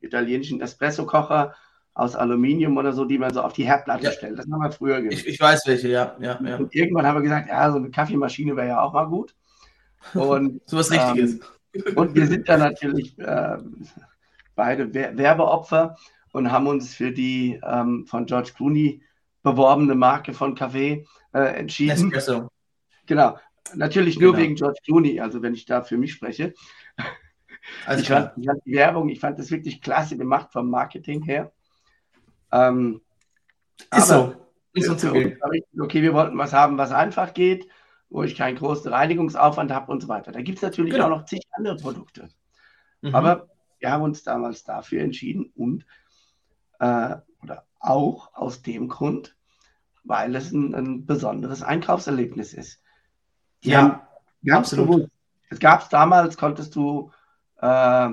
italienischen 0.00 0.60
Espresso-Kocher 0.62 1.54
aus 1.92 2.16
Aluminium 2.16 2.76
oder 2.78 2.92
so, 2.94 3.04
die 3.04 3.18
man 3.18 3.34
so 3.34 3.42
auf 3.42 3.52
die 3.52 3.64
Herdplatte 3.64 4.04
ja. 4.04 4.12
stellt. 4.12 4.38
Das 4.38 4.46
haben 4.50 4.62
wir 4.62 4.72
früher 4.72 5.02
gemacht. 5.02 5.12
Ich, 5.12 5.26
ich, 5.26 5.40
weiß 5.40 5.66
welche, 5.66 5.88
ja, 5.88 6.16
ja, 6.20 6.40
ja. 6.42 6.56
Und 6.56 6.74
irgendwann 6.74 7.06
haben 7.06 7.16
wir 7.16 7.22
gesagt, 7.22 7.48
ja, 7.48 7.70
so 7.70 7.76
eine 7.76 7.90
Kaffeemaschine 7.90 8.56
wäre 8.56 8.68
ja 8.68 8.80
auch 8.80 8.94
mal 8.94 9.04
gut. 9.04 9.34
Und 10.14 10.62
so 10.66 10.78
was 10.78 10.90
Richtiges. 10.90 11.40
Ähm, 11.74 11.96
und 11.96 12.14
wir 12.14 12.26
sind 12.26 12.48
da 12.48 12.56
natürlich 12.56 13.18
äh, 13.18 13.58
beide 14.56 14.92
Werbeopfer 14.94 15.96
und 16.32 16.50
haben 16.50 16.66
uns 16.66 16.94
für 16.94 17.12
die 17.12 17.60
ähm, 17.62 18.06
von 18.06 18.24
George 18.24 18.52
Clooney 18.56 19.02
beworbene 19.42 19.94
Marke 19.94 20.32
von 20.32 20.54
Kaffee 20.54 21.04
äh, 21.34 21.58
entschieden. 21.58 22.10
Espresso. 22.12 22.48
Genau. 23.06 23.36
Natürlich 23.74 24.18
nur 24.18 24.32
genau. 24.32 24.42
wegen 24.42 24.54
George 24.54 24.80
Clooney, 24.84 25.20
also 25.20 25.42
wenn 25.42 25.54
ich 25.54 25.66
da 25.66 25.82
für 25.82 25.98
mich 25.98 26.12
spreche. 26.12 26.54
Also 27.86 28.02
ich, 28.02 28.08
fand, 28.08 28.32
ich, 28.36 28.46
fand, 28.46 28.64
die 28.64 28.72
Werbung, 28.72 29.08
ich 29.10 29.20
fand 29.20 29.38
das 29.38 29.50
wirklich 29.50 29.82
klasse 29.82 30.16
gemacht 30.16 30.52
vom 30.52 30.70
Marketing 30.70 31.22
her. 31.22 31.52
Ähm, 32.50 33.00
ist 33.94 34.08
so. 34.08 34.34
Ist 34.72 34.86
so 35.00 35.08
okay. 35.08 35.36
okay, 35.78 36.02
wir 36.02 36.14
wollten 36.14 36.38
was 36.38 36.52
haben, 36.52 36.78
was 36.78 36.92
einfach 36.92 37.34
geht, 37.34 37.68
wo 38.08 38.22
ich 38.22 38.36
keinen 38.36 38.56
großen 38.56 38.92
Reinigungsaufwand 38.92 39.72
habe 39.72 39.90
und 39.90 40.00
so 40.00 40.08
weiter. 40.08 40.32
Da 40.32 40.42
gibt 40.42 40.58
es 40.58 40.62
natürlich 40.62 40.92
genau. 40.92 41.06
auch 41.06 41.10
noch 41.10 41.24
zig 41.24 41.42
andere 41.52 41.76
Produkte. 41.76 42.28
Mhm. 43.02 43.14
Aber 43.14 43.48
wir 43.78 43.90
haben 43.90 44.02
uns 44.02 44.22
damals 44.22 44.62
dafür 44.64 45.02
entschieden 45.02 45.50
und 45.54 45.86
äh, 46.78 47.16
oder 47.42 47.66
auch 47.80 48.34
aus 48.34 48.62
dem 48.62 48.88
Grund, 48.88 49.36
weil 50.04 50.34
es 50.36 50.52
ein, 50.52 50.74
ein 50.74 51.06
besonderes 51.06 51.62
Einkaufserlebnis 51.62 52.54
ist. 52.54 52.82
Die 53.64 53.70
ja, 53.70 54.06
absolut. 54.50 54.86
Bewusst, 54.86 55.10
es 55.50 55.58
gab 55.58 55.82
es 55.82 55.88
damals, 55.88 56.36
konntest 56.36 56.76
du 56.76 57.10
äh, 57.60 58.08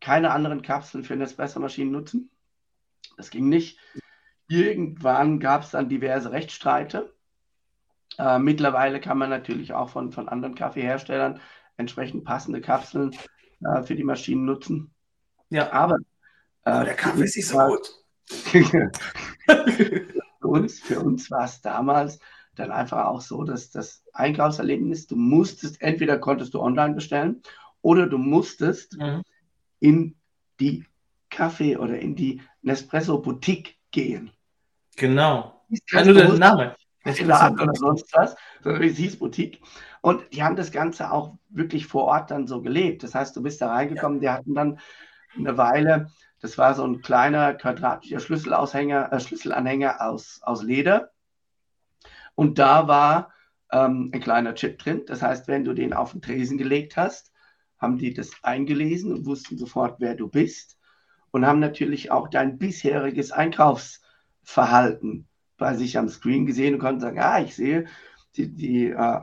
keine 0.00 0.30
anderen 0.30 0.62
Kapseln 0.62 1.04
für 1.04 1.16
Nespresso-Maschinen 1.16 1.92
nutzen. 1.92 2.30
Das 3.16 3.30
ging 3.30 3.48
nicht. 3.48 3.78
Irgendwann 4.48 5.40
gab 5.40 5.62
es 5.62 5.70
dann 5.70 5.88
diverse 5.88 6.32
Rechtsstreite. 6.32 7.12
Äh, 8.18 8.38
mittlerweile 8.38 9.00
kann 9.00 9.18
man 9.18 9.30
natürlich 9.30 9.72
auch 9.72 9.90
von, 9.90 10.12
von 10.12 10.28
anderen 10.28 10.54
Kaffeeherstellern 10.54 11.40
entsprechend 11.76 12.24
passende 12.24 12.60
Kapseln 12.60 13.16
äh, 13.64 13.82
für 13.82 13.94
die 13.94 14.04
Maschinen 14.04 14.44
nutzen. 14.44 14.94
Ja. 15.50 15.72
Aber, 15.72 15.96
äh, 16.64 16.70
Aber 16.70 16.84
der 16.84 16.94
Kaffee 16.94 17.24
ist 17.24 17.36
nicht 17.36 17.48
so 17.48 17.58
gut. 17.58 17.88
für 18.28 18.90
uns, 20.48 20.80
für 20.80 21.00
uns 21.00 21.30
war 21.30 21.44
es 21.44 21.60
damals 21.60 22.18
dann 22.54 22.70
einfach 22.70 23.06
auch 23.06 23.20
so, 23.20 23.44
dass 23.44 23.70
das 23.70 24.04
Einkaufserlebnis, 24.12 25.06
du 25.06 25.16
musstest, 25.16 25.80
entweder 25.80 26.18
konntest 26.18 26.54
du 26.54 26.60
online 26.60 26.94
bestellen 26.94 27.42
oder 27.80 28.06
du 28.06 28.18
musstest 28.18 28.98
mhm. 28.98 29.22
in 29.80 30.16
die 30.60 30.84
Kaffee 31.30 31.76
oder 31.76 31.98
in 31.98 32.14
die 32.14 32.42
Nespresso 32.60 33.18
Boutique 33.18 33.78
gehen. 33.90 34.30
Genau. 34.96 35.64
Nur 35.92 36.14
der 36.14 36.32
Name. 36.34 36.76
Laden 37.04 37.60
oder 37.60 37.74
sonst 37.74 38.12
was, 38.14 38.36
sondern 38.62 38.82
es 38.84 38.96
hieß 38.96 39.18
Boutique. 39.18 39.60
Und 40.02 40.22
die 40.32 40.42
haben 40.42 40.56
das 40.56 40.70
Ganze 40.70 41.10
auch 41.10 41.36
wirklich 41.48 41.86
vor 41.86 42.04
Ort 42.04 42.30
dann 42.30 42.46
so 42.46 42.60
gelebt. 42.60 43.02
Das 43.02 43.14
heißt, 43.14 43.34
du 43.34 43.42
bist 43.42 43.60
da 43.60 43.70
reingekommen, 43.70 44.20
ja. 44.20 44.32
die 44.32 44.38
hatten 44.38 44.54
dann 44.54 44.78
eine 45.36 45.56
Weile, 45.56 46.10
das 46.42 46.58
war 46.58 46.74
so 46.74 46.84
ein 46.84 47.02
kleiner 47.02 47.54
quadratischer 47.54 48.20
Schlüsselaushänger, 48.20 49.12
äh, 49.12 49.20
Schlüsselanhänger 49.20 50.00
aus, 50.00 50.40
aus 50.42 50.62
Leder. 50.62 51.11
Und 52.34 52.58
da 52.58 52.88
war 52.88 53.32
ähm, 53.70 54.10
ein 54.12 54.20
kleiner 54.20 54.54
Chip 54.54 54.78
drin. 54.78 55.02
Das 55.06 55.22
heißt, 55.22 55.48
wenn 55.48 55.64
du 55.64 55.72
den 55.74 55.92
auf 55.92 56.12
den 56.12 56.22
Tresen 56.22 56.58
gelegt 56.58 56.96
hast, 56.96 57.32
haben 57.78 57.98
die 57.98 58.14
das 58.14 58.30
eingelesen 58.42 59.12
und 59.12 59.26
wussten 59.26 59.58
sofort, 59.58 59.96
wer 59.98 60.14
du 60.14 60.28
bist. 60.28 60.78
Und 61.30 61.46
haben 61.46 61.60
natürlich 61.60 62.10
auch 62.10 62.28
dein 62.28 62.58
bisheriges 62.58 63.32
Einkaufsverhalten 63.32 65.26
bei 65.56 65.74
sich 65.74 65.98
am 65.98 66.08
Screen 66.08 66.46
gesehen 66.46 66.74
und 66.74 66.80
konnten 66.80 67.00
sagen, 67.00 67.18
ah, 67.18 67.40
ich 67.40 67.56
sehe, 67.56 67.86
die, 68.36 68.52
die 68.52 68.90
äh, 68.90 69.20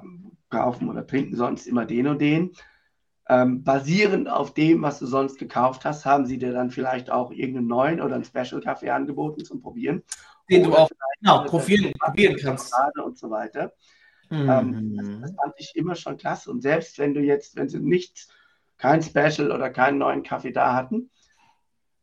kaufen 0.50 0.90
oder 0.90 1.06
trinken 1.06 1.36
sonst 1.36 1.68
immer 1.68 1.86
den 1.86 2.08
und 2.08 2.20
den. 2.20 2.52
Ähm, 3.28 3.64
basierend 3.64 4.28
auf 4.28 4.56
dem, 4.56 4.82
was 4.82 4.98
du 4.98 5.06
sonst 5.06 5.38
gekauft 5.38 5.86
hast, 5.86 6.06
haben 6.06 6.26
sie 6.26 6.40
dir 6.40 6.52
dann 6.52 6.72
vielleicht 6.72 7.12
auch 7.12 7.32
irgendeinen 7.32 7.68
neuen 7.68 8.02
oder 8.02 8.16
einen 8.16 8.24
Special-Kaffee 8.24 8.90
angeboten 8.90 9.46
zum 9.46 9.62
Probieren. 9.62 10.02
Den 10.50 10.64
du 10.64 10.76
auch 10.76 10.90
genau, 11.20 11.44
probieren, 11.46 11.94
probieren 12.00 12.38
kannst. 12.38 12.74
Und 13.04 13.18
so 13.18 13.30
weiter. 13.30 13.74
Mhm. 14.30 14.50
Ähm, 14.50 14.98
das, 14.98 15.22
das, 15.22 15.36
fand 15.36 15.54
ich 15.58 15.76
immer 15.76 15.96
schon 15.96 16.18
klasse. 16.18 16.52
Und 16.52 16.62
selbst 16.62 16.98
wenn 17.00 17.14
du 17.14 17.22
jetzt, 17.22 17.56
wenn 17.56 17.70
sie 17.70 17.80
nichts, 17.80 18.30
kein 18.78 19.02
Special 19.02 19.52
oder 19.52 19.70
keinen 19.70 19.98
neuen 19.98 20.24
Kaffee 20.24 20.52
da 20.52 20.74
hatten, 20.74 21.10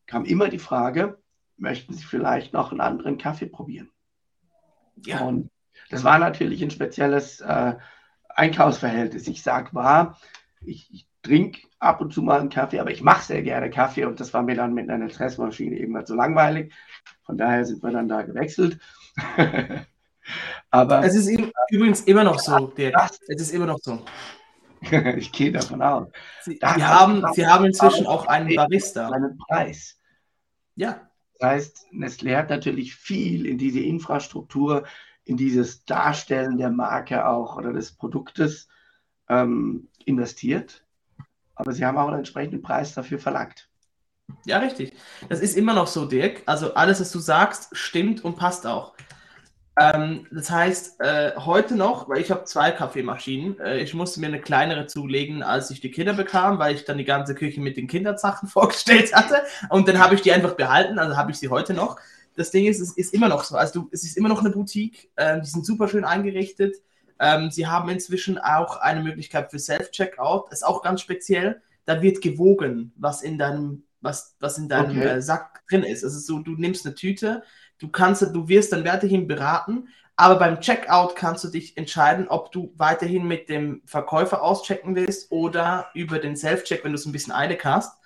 kam 0.06 0.24
immer 0.24 0.48
die 0.48 0.58
Frage, 0.58 1.18
möchten 1.56 1.94
sie 1.94 2.04
vielleicht 2.04 2.52
noch 2.52 2.70
einen 2.70 2.80
anderen 2.80 3.18
Kaffee 3.18 3.46
probieren? 3.46 3.90
Ja. 5.04 5.20
Und 5.20 5.50
das 5.90 6.04
war 6.04 6.18
natürlich 6.18 6.62
ein 6.62 6.70
spezielles 6.70 7.40
äh, 7.40 7.74
Einkaufsverhältnis. 8.28 9.26
Ich 9.28 9.42
sage 9.42 9.74
war, 9.74 10.20
ich, 10.60 10.92
ich 10.92 11.08
trinke 11.26 11.60
ab 11.78 12.00
und 12.00 12.12
zu 12.12 12.22
mal 12.22 12.40
einen 12.40 12.48
Kaffee, 12.48 12.80
aber 12.80 12.90
ich 12.90 13.02
mache 13.02 13.24
sehr 13.24 13.42
gerne 13.42 13.70
Kaffee 13.70 14.04
und 14.04 14.20
das 14.20 14.32
war 14.32 14.42
mir 14.42 14.54
dann 14.54 14.74
mit 14.74 14.88
einer 14.88 15.08
Stressmaschine 15.08 15.76
eben 15.76 15.94
halt 15.96 16.06
so 16.06 16.14
langweilig. 16.14 16.72
Von 17.24 17.36
daher 17.36 17.64
sind 17.64 17.82
wir 17.82 17.90
dann 17.90 18.08
da 18.08 18.22
gewechselt. 18.22 18.78
aber 20.70 21.04
es 21.04 21.14
ist 21.14 21.30
übrigens 21.70 22.02
immer 22.02 22.24
noch 22.24 22.38
so, 22.38 22.68
Dirk. 22.68 22.94
Es 23.28 23.40
ist 23.40 23.52
immer 23.52 23.66
noch 23.66 23.78
so. 23.80 24.02
ich 25.16 25.32
gehe 25.32 25.52
davon 25.52 25.82
aus. 25.82 26.08
Sie, 26.42 26.52
Sie 26.60 26.84
haben, 26.84 27.24
Sie 27.32 27.46
haben 27.46 27.64
inzwischen 27.64 28.06
auch 28.06 28.26
einen 28.26 28.54
Barista. 28.54 29.10
Einen 29.10 29.36
Preis. 29.38 29.98
Ja. 30.74 31.10
Das 31.38 31.50
heißt, 31.50 31.86
Nestlé 31.92 32.36
hat 32.36 32.48
natürlich 32.48 32.94
viel 32.94 33.44
in 33.44 33.58
diese 33.58 33.80
Infrastruktur, 33.80 34.84
in 35.24 35.36
dieses 35.36 35.84
Darstellen 35.84 36.56
der 36.56 36.70
Marke 36.70 37.26
auch 37.26 37.56
oder 37.56 37.74
des 37.74 37.92
Produktes 37.92 38.68
ähm, 39.28 39.88
investiert. 40.06 40.85
Aber 41.56 41.72
sie 41.72 41.84
haben 41.84 41.98
auch 41.98 42.08
einen 42.08 42.18
entsprechenden 42.18 42.62
Preis 42.62 42.94
dafür 42.94 43.18
verlangt. 43.18 43.68
Ja, 44.44 44.58
richtig. 44.58 44.92
Das 45.28 45.40
ist 45.40 45.56
immer 45.56 45.74
noch 45.74 45.86
so, 45.86 46.06
Dirk. 46.06 46.42
Also 46.46 46.74
alles, 46.74 47.00
was 47.00 47.10
du 47.10 47.18
sagst, 47.18 47.76
stimmt 47.76 48.24
und 48.24 48.36
passt 48.36 48.66
auch. 48.66 48.94
Ähm, 49.78 50.26
das 50.30 50.50
heißt, 50.50 51.00
äh, 51.00 51.32
heute 51.36 51.76
noch, 51.76 52.08
weil 52.08 52.20
ich 52.20 52.30
habe 52.30 52.44
zwei 52.44 52.70
Kaffeemaschinen, 52.70 53.60
äh, 53.60 53.78
ich 53.80 53.92
musste 53.92 54.20
mir 54.20 54.28
eine 54.28 54.40
kleinere 54.40 54.86
zulegen, 54.86 55.42
als 55.42 55.70
ich 55.70 55.80
die 55.80 55.90
Kinder 55.90 56.14
bekam, 56.14 56.58
weil 56.58 56.74
ich 56.74 56.84
dann 56.84 56.96
die 56.96 57.04
ganze 57.04 57.34
Küche 57.34 57.60
mit 57.60 57.76
den 57.76 57.86
Kindersachen 57.86 58.48
vorgestellt 58.48 59.14
hatte. 59.14 59.42
Und 59.68 59.86
dann 59.86 59.98
habe 59.98 60.14
ich 60.14 60.22
die 60.22 60.32
einfach 60.32 60.54
behalten, 60.54 60.98
also 60.98 61.16
habe 61.16 61.30
ich 61.30 61.38
sie 61.38 61.48
heute 61.50 61.74
noch. 61.74 61.98
Das 62.36 62.50
Ding 62.50 62.66
ist, 62.66 62.80
es 62.80 62.92
ist 62.96 63.12
immer 63.14 63.28
noch 63.28 63.44
so. 63.44 63.56
Also 63.56 63.82
du, 63.82 63.88
es 63.92 64.04
ist 64.04 64.16
immer 64.16 64.28
noch 64.28 64.40
eine 64.40 64.50
Boutique. 64.50 65.10
Äh, 65.16 65.40
die 65.40 65.46
sind 65.48 65.66
super 65.66 65.88
schön 65.88 66.04
eingerichtet. 66.04 66.76
Ähm, 67.18 67.50
sie 67.50 67.66
haben 67.66 67.88
inzwischen 67.88 68.38
auch 68.38 68.76
eine 68.78 69.02
Möglichkeit 69.02 69.50
für 69.50 69.58
Self-Checkout. 69.58 70.52
Ist 70.52 70.66
auch 70.66 70.82
ganz 70.82 71.00
speziell. 71.00 71.62
Da 71.84 72.02
wird 72.02 72.20
gewogen, 72.20 72.92
was 72.96 73.22
in 73.22 73.38
deinem, 73.38 73.84
was, 74.00 74.36
was 74.40 74.58
in 74.58 74.68
deinem 74.68 74.98
okay. 74.98 75.08
äh, 75.08 75.22
Sack 75.22 75.66
drin 75.68 75.82
ist. 75.82 76.04
Also 76.04 76.18
so, 76.18 76.40
du 76.40 76.52
nimmst 76.52 76.84
eine 76.84 76.94
Tüte, 76.94 77.42
du 77.78 77.88
kannst, 77.88 78.22
du 78.22 78.48
wirst 78.48 78.72
dann 78.72 78.84
weiterhin 78.84 79.26
beraten, 79.26 79.88
aber 80.16 80.36
beim 80.36 80.60
Checkout 80.60 81.14
kannst 81.14 81.44
du 81.44 81.48
dich 81.48 81.76
entscheiden, 81.76 82.28
ob 82.28 82.50
du 82.50 82.72
weiterhin 82.76 83.28
mit 83.28 83.48
dem 83.48 83.82
Verkäufer 83.84 84.42
auschecken 84.42 84.96
willst 84.96 85.30
oder 85.30 85.88
über 85.94 86.18
den 86.18 86.36
Self-Check, 86.36 86.84
wenn 86.84 86.92
du 86.92 86.96
es 86.96 87.06
ein 87.06 87.12
bisschen 87.12 87.34
eilig 87.34 87.64
hast. 87.64 87.98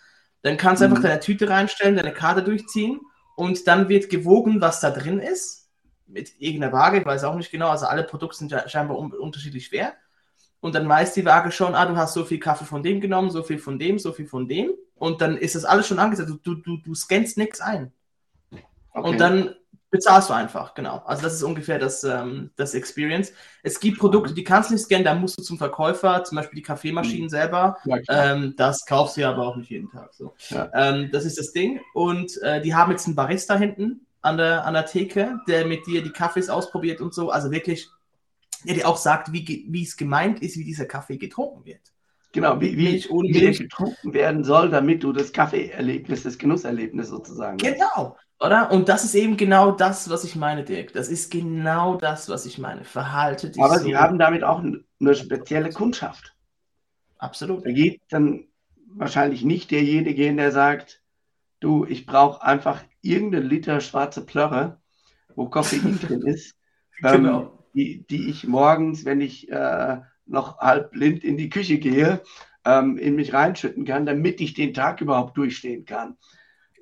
Dann 0.42 0.56
kannst 0.56 0.82
du 0.82 0.86
mhm. 0.86 0.92
einfach 0.92 1.08
deine 1.08 1.20
Tüte 1.20 1.48
reinstellen, 1.48 1.96
deine 1.96 2.12
Karte 2.12 2.42
durchziehen 2.42 3.00
und 3.36 3.66
dann 3.66 3.88
wird 3.88 4.10
gewogen, 4.10 4.60
was 4.60 4.80
da 4.80 4.90
drin 4.90 5.20
ist 5.20 5.60
mit 6.10 6.40
irgendeiner 6.40 6.72
Waage, 6.72 6.98
ich 6.98 7.06
weiß 7.06 7.24
auch 7.24 7.34
nicht 7.36 7.50
genau, 7.50 7.68
also 7.68 7.86
alle 7.86 8.04
Produkte 8.04 8.38
sind 8.38 8.52
ja 8.52 8.68
scheinbar 8.68 8.98
un 8.98 9.12
unterschiedlich 9.12 9.66
schwer. 9.66 9.94
Und 10.60 10.74
dann 10.74 10.88
weiß 10.88 11.14
die 11.14 11.24
Waage 11.24 11.52
schon, 11.52 11.74
ah, 11.74 11.86
du 11.86 11.96
hast 11.96 12.12
so 12.12 12.24
viel 12.24 12.38
Kaffee 12.38 12.66
von 12.66 12.82
dem 12.82 13.00
genommen, 13.00 13.30
so 13.30 13.42
viel 13.42 13.58
von 13.58 13.78
dem, 13.78 13.98
so 13.98 14.12
viel 14.12 14.26
von 14.26 14.46
dem. 14.46 14.70
Und 14.94 15.22
dann 15.22 15.38
ist 15.38 15.54
das 15.54 15.64
alles 15.64 15.86
schon 15.86 15.98
angesetzt. 15.98 16.34
Du, 16.42 16.54
du, 16.54 16.76
du 16.76 16.94
scannst 16.94 17.38
nichts 17.38 17.60
ein. 17.62 17.92
Okay. 18.92 19.08
Und 19.08 19.18
dann 19.18 19.54
bezahlst 19.90 20.28
du 20.28 20.34
einfach, 20.34 20.74
genau. 20.74 21.02
Also 21.04 21.22
das 21.22 21.34
ist 21.34 21.42
ungefähr 21.42 21.78
das, 21.78 22.04
ähm, 22.04 22.50
das 22.56 22.74
Experience. 22.74 23.32
Es 23.62 23.80
gibt 23.80 23.98
Produkte, 23.98 24.34
die 24.34 24.44
kannst 24.44 24.70
du 24.70 24.74
nicht 24.74 24.84
scannen, 24.84 25.04
da 25.04 25.14
musst 25.14 25.38
du 25.38 25.42
zum 25.42 25.58
Verkäufer, 25.58 26.22
zum 26.24 26.36
Beispiel 26.36 26.56
die 26.56 26.62
Kaffeemaschinen 26.62 27.24
mhm. 27.24 27.30
selber. 27.30 27.78
Ja, 27.84 27.98
ähm, 28.08 28.54
das 28.56 28.84
kaufst 28.86 29.16
du 29.16 29.22
ja 29.22 29.30
aber 29.30 29.46
auch 29.46 29.56
nicht 29.56 29.70
jeden 29.70 29.90
Tag. 29.90 30.14
So. 30.14 30.34
Ja. 30.50 30.70
Ähm, 30.74 31.10
das 31.12 31.24
ist 31.24 31.38
das 31.38 31.52
Ding. 31.52 31.80
Und 31.92 32.40
äh, 32.42 32.60
die 32.60 32.74
haben 32.74 32.92
jetzt 32.92 33.06
einen 33.06 33.16
Barista 33.16 33.56
hinten, 33.56 34.06
an 34.22 34.36
der, 34.36 34.64
an 34.64 34.74
der 34.74 34.86
Theke, 34.86 35.40
der 35.48 35.66
mit 35.66 35.86
dir 35.86 36.02
die 36.02 36.12
Kaffees 36.12 36.48
ausprobiert 36.48 37.00
und 37.00 37.14
so. 37.14 37.30
Also 37.30 37.50
wirklich, 37.50 37.88
der 38.64 38.74
dir 38.74 38.88
auch 38.88 38.96
sagt, 38.96 39.32
wie, 39.32 39.66
wie 39.68 39.82
es 39.82 39.96
gemeint 39.96 40.42
ist, 40.42 40.56
wie 40.58 40.64
dieser 40.64 40.86
Kaffee 40.86 41.16
getrunken 41.16 41.64
wird. 41.64 41.80
Genau, 42.32 42.60
wie, 42.60 42.76
wie, 42.76 43.02
wie 43.02 43.44
er 43.44 43.52
getrunken 43.52 44.14
werden 44.14 44.44
soll, 44.44 44.70
damit 44.70 45.02
du 45.02 45.12
das 45.12 45.32
Kaffeeerlebnis, 45.32 46.22
das 46.22 46.38
Genusserlebnis 46.38 47.08
sozusagen. 47.08 47.56
Genau, 47.56 48.16
hast. 48.16 48.46
oder? 48.46 48.70
Und 48.70 48.88
das 48.88 49.04
ist 49.04 49.14
eben 49.16 49.36
genau 49.36 49.72
das, 49.72 50.08
was 50.10 50.22
ich 50.22 50.36
meine, 50.36 50.62
Dirk. 50.62 50.92
Das 50.92 51.08
ist 51.08 51.32
genau 51.32 51.96
das, 51.96 52.28
was 52.28 52.46
ich 52.46 52.58
meine. 52.58 52.84
Verhalte 52.84 53.50
dich. 53.50 53.60
Aber 53.60 53.78
so. 53.78 53.84
sie 53.84 53.96
haben 53.96 54.18
damit 54.18 54.44
auch 54.44 54.60
eine 54.60 55.14
spezielle 55.14 55.70
Kundschaft. 55.70 56.36
Absolut. 57.18 57.66
Da 57.66 57.72
geht 57.72 58.00
dann 58.10 58.44
wahrscheinlich 58.94 59.44
nicht 59.44 59.72
derjenige 59.72 60.22
hin, 60.22 60.36
der 60.36 60.52
sagt, 60.52 61.02
du, 61.58 61.84
ich 61.84 62.06
brauche 62.06 62.42
einfach 62.42 62.82
irgendeinen 63.02 63.48
Liter 63.48 63.80
schwarze 63.80 64.24
Plörre, 64.24 64.80
wo 65.34 65.48
Koffein 65.48 65.98
drin 66.02 66.22
ist, 66.22 66.56
ähm, 67.02 67.24
genau. 67.24 67.64
die, 67.74 68.06
die 68.06 68.28
ich 68.28 68.46
morgens, 68.46 69.04
wenn 69.04 69.20
ich 69.20 69.50
äh, 69.50 70.00
noch 70.26 70.58
halb 70.58 70.92
blind 70.92 71.24
in 71.24 71.36
die 71.36 71.50
Küche 71.50 71.78
gehe, 71.78 72.22
ähm, 72.64 72.98
in 72.98 73.16
mich 73.16 73.32
reinschütten 73.32 73.84
kann, 73.84 74.06
damit 74.06 74.40
ich 74.40 74.54
den 74.54 74.74
Tag 74.74 75.00
überhaupt 75.00 75.36
durchstehen 75.36 75.84
kann. 75.84 76.16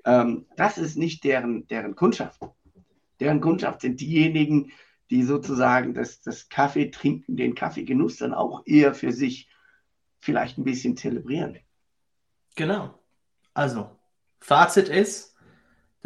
Ähm, 0.05 0.47
das 0.57 0.79
ist 0.79 0.97
nicht 0.97 1.25
deren, 1.25 1.67
deren 1.69 1.95
Kundschaft. 1.95 2.41
Deren 3.21 3.41
Kundschaft 3.41 3.81
sind 3.81 4.01
diejenigen, 4.01 4.73
die 5.11 5.23
sozusagen 5.23 5.95
das, 5.95 6.21
das 6.21 6.49
Kaffee 6.49 6.91
trinken, 6.91 7.37
den 7.37 7.55
Kaffeegenuss 7.55 8.19
dann 8.19 8.35
auch 8.35 8.63
eher 8.67 8.95
für 8.95 9.13
sich 9.13 9.49
vielleicht 10.21 10.59
ein 10.59 10.65
bisschen 10.65 10.97
zelebrieren. 10.97 11.59
Genau. 12.57 12.99
Also, 13.55 13.91
Fazit 14.41 14.89
ist, 14.89 15.28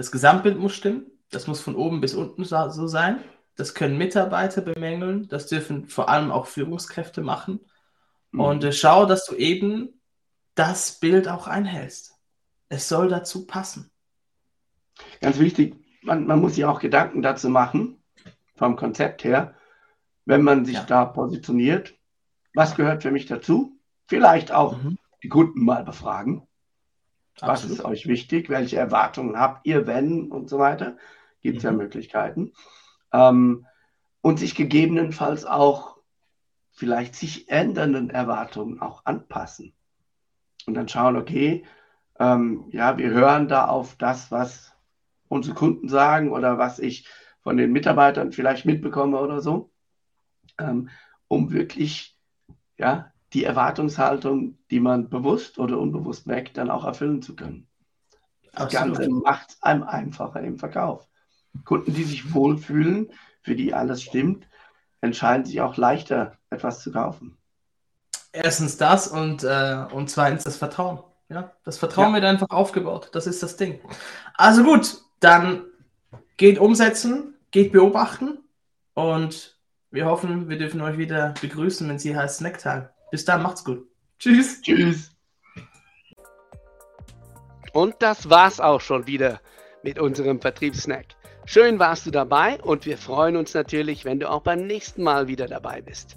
das 0.03 0.11
Gesamtbild 0.11 0.59
muss 0.59 0.75
stimmen. 0.75 1.07
Das 1.31 1.47
muss 1.47 1.61
von 1.61 1.77
oben 1.77 2.01
bis 2.01 2.15
unten 2.15 2.45
so 2.45 2.89
sein. 2.89 3.21
Das 3.55 3.73
können 3.73 3.97
Mitarbeiter 3.97 4.61
bemängeln. 4.61 5.29
Das 5.29 5.47
dürfen 5.47 5.87
vor 5.87 6.09
allem 6.09 6.33
auch 6.33 6.47
Führungskräfte 6.47 7.23
machen. 7.23 7.61
Mhm. 8.33 8.41
Und 8.41 8.65
äh, 8.65 8.73
schau, 8.73 9.07
dass 9.07 9.27
du 9.27 9.37
eben 9.37 10.01
das 10.57 10.99
Bild 10.99 11.29
auch 11.29 11.47
einhältst. 11.47 12.17
Es 12.69 12.89
soll 12.89 13.09
dazu 13.11 13.47
passen. 13.47 13.93
Ganz 15.21 15.39
wichtig, 15.39 15.77
man, 16.03 16.27
man 16.27 16.41
muss 16.41 16.57
sich 16.57 16.65
auch 16.65 16.81
Gedanken 16.81 17.23
dazu 17.23 17.49
machen, 17.49 18.03
vom 18.57 18.75
Konzept 18.75 19.23
her, 19.23 19.55
wenn 20.25 20.43
man 20.43 20.65
sich 20.65 20.75
ja. 20.75 20.83
da 20.83 21.05
positioniert. 21.05 21.95
Was 22.55 22.75
gehört 22.75 23.05
für 23.05 23.13
mich 23.13 23.27
dazu? 23.27 23.79
Vielleicht 24.09 24.51
auch 24.51 24.83
mhm. 24.83 24.99
die 25.23 25.29
Kunden 25.29 25.65
mal 25.65 25.85
befragen. 25.85 26.49
Was 27.41 27.65
ist 27.65 27.85
euch 27.85 28.07
wichtig? 28.07 28.49
Welche 28.49 28.77
Erwartungen 28.77 29.39
habt 29.39 29.67
ihr, 29.67 29.87
wenn 29.87 30.31
und 30.31 30.49
so 30.49 30.59
weiter? 30.59 30.97
Gibt 31.41 31.59
es 31.59 31.65
mhm. 31.65 31.71
ja 31.71 31.77
Möglichkeiten. 31.77 32.53
Ähm, 33.13 33.67
und 34.21 34.39
sich 34.39 34.55
gegebenenfalls 34.55 35.45
auch 35.45 35.97
vielleicht 36.71 37.15
sich 37.15 37.49
ändernden 37.49 38.11
Erwartungen 38.11 38.81
auch 38.81 39.05
anpassen. 39.05 39.75
Und 40.67 40.75
dann 40.75 40.89
schauen, 40.89 41.17
okay, 41.17 41.65
ähm, 42.19 42.67
ja, 42.71 42.97
wir 42.99 43.11
hören 43.11 43.49
da 43.49 43.67
auf 43.67 43.97
das, 43.97 44.31
was 44.31 44.73
unsere 45.29 45.55
Kunden 45.55 45.89
sagen 45.89 46.31
oder 46.31 46.59
was 46.59 46.79
ich 46.79 47.09
von 47.41 47.57
den 47.57 47.73
Mitarbeitern 47.73 48.33
vielleicht 48.33 48.65
mitbekomme 48.65 49.19
oder 49.19 49.41
so, 49.41 49.71
ähm, 50.59 50.89
um 51.27 51.51
wirklich 51.51 52.17
ja, 52.77 53.12
die 53.33 53.45
Erwartungshaltung, 53.45 54.59
die 54.71 54.81
man 54.81 55.09
bewusst 55.09 55.59
oder 55.59 55.79
unbewusst 55.79 56.27
weckt, 56.27 56.59
dann 56.59 56.71
auch 56.71 56.85
erfüllen 56.85 57.23
zu 57.23 57.35
können. 57.35 57.67
Das 58.53 58.65
Absolut. 58.65 58.99
Ganze 58.99 59.11
macht 59.11 59.51
es 59.51 59.63
einem 59.63 59.83
einfacher 59.85 60.41
im 60.41 60.59
Verkauf. 60.59 61.09
Kunden, 61.65 61.95
die 61.95 62.05
sich 62.05 62.35
wohlfühlen, 62.35 63.11
für 63.43 63.55
die 63.55 63.75
alles 63.75 64.03
stimmt, 64.03 64.47
entscheiden 65.01 65.45
sich 65.45 65.61
auch 65.61 65.77
leichter, 65.77 66.39
etwas 66.51 66.81
zu 66.81 66.93
kaufen. 66.93 67.39
Erstens 68.33 68.77
das 68.77 69.09
und, 69.09 69.45
äh, 69.45 69.85
und 69.93 70.09
zweitens 70.09 70.45
das 70.45 70.57
Vertrauen. 70.57 71.01
Ja, 71.29 71.53
das 71.65 71.79
Vertrauen 71.79 72.09
ja. 72.09 72.15
wird 72.15 72.25
einfach 72.25 72.51
aufgebaut. 72.51 73.11
Das 73.13 73.27
ist 73.27 73.43
das 73.43 73.57
Ding. 73.57 73.81
Also 74.35 74.65
gut, 74.65 75.03
dann 75.21 75.65
geht 76.37 76.59
umsetzen, 76.59 77.35
geht 77.51 77.73
beobachten 77.73 78.39
und 78.95 79.59
wir 79.91 80.07
hoffen, 80.07 80.49
wir 80.49 80.59
dürfen 80.59 80.81
euch 80.81 80.99
wieder 80.99 81.35
begrüßen, 81.41 81.89
wenn 81.89 81.99
sie 81.99 82.17
heißt 82.17 82.39
Snacktime. 82.39 82.91
Bis 83.13 83.27
dann, 83.27 83.43
macht's 83.43 83.63
gut. 83.63 83.87
Tschüss. 84.19 84.63
Tschüss. 84.63 85.11
Und 87.75 87.97
das 88.01 88.31
war's 88.31 88.59
auch 88.59 88.81
schon 88.81 89.07
wieder 89.07 89.41
mit 89.83 89.99
unserem 89.99 90.41
Vertriebssnack. 90.41 91.05
Schön 91.45 91.79
warst 91.79 92.07
du 92.07 92.11
dabei 92.11 92.59
und 92.63 92.87
wir 92.87 92.97
freuen 92.97 93.37
uns 93.37 93.53
natürlich, 93.53 94.07
wenn 94.07 94.19
du 94.19 94.31
auch 94.31 94.41
beim 94.41 94.67
nächsten 94.67 95.03
Mal 95.03 95.29
wieder 95.29 95.47
dabei 95.47 95.83
bist. 95.83 96.17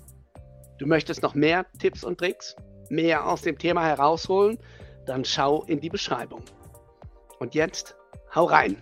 Du 0.78 0.86
möchtest 0.86 1.22
noch 1.22 1.36
mehr 1.36 1.66
Tipps 1.80 2.06
und 2.06 2.18
Tricks, 2.18 2.56
mehr 2.90 3.28
aus 3.28 3.42
dem 3.42 3.58
Thema 3.58 3.84
herausholen, 3.84 4.58
dann 5.06 5.26
schau 5.26 5.64
in 5.64 5.82
die 5.82 5.90
Beschreibung. 5.90 6.44
Und 7.40 7.56
jetzt, 7.56 7.98
hau 8.34 8.46
rein! 8.46 8.82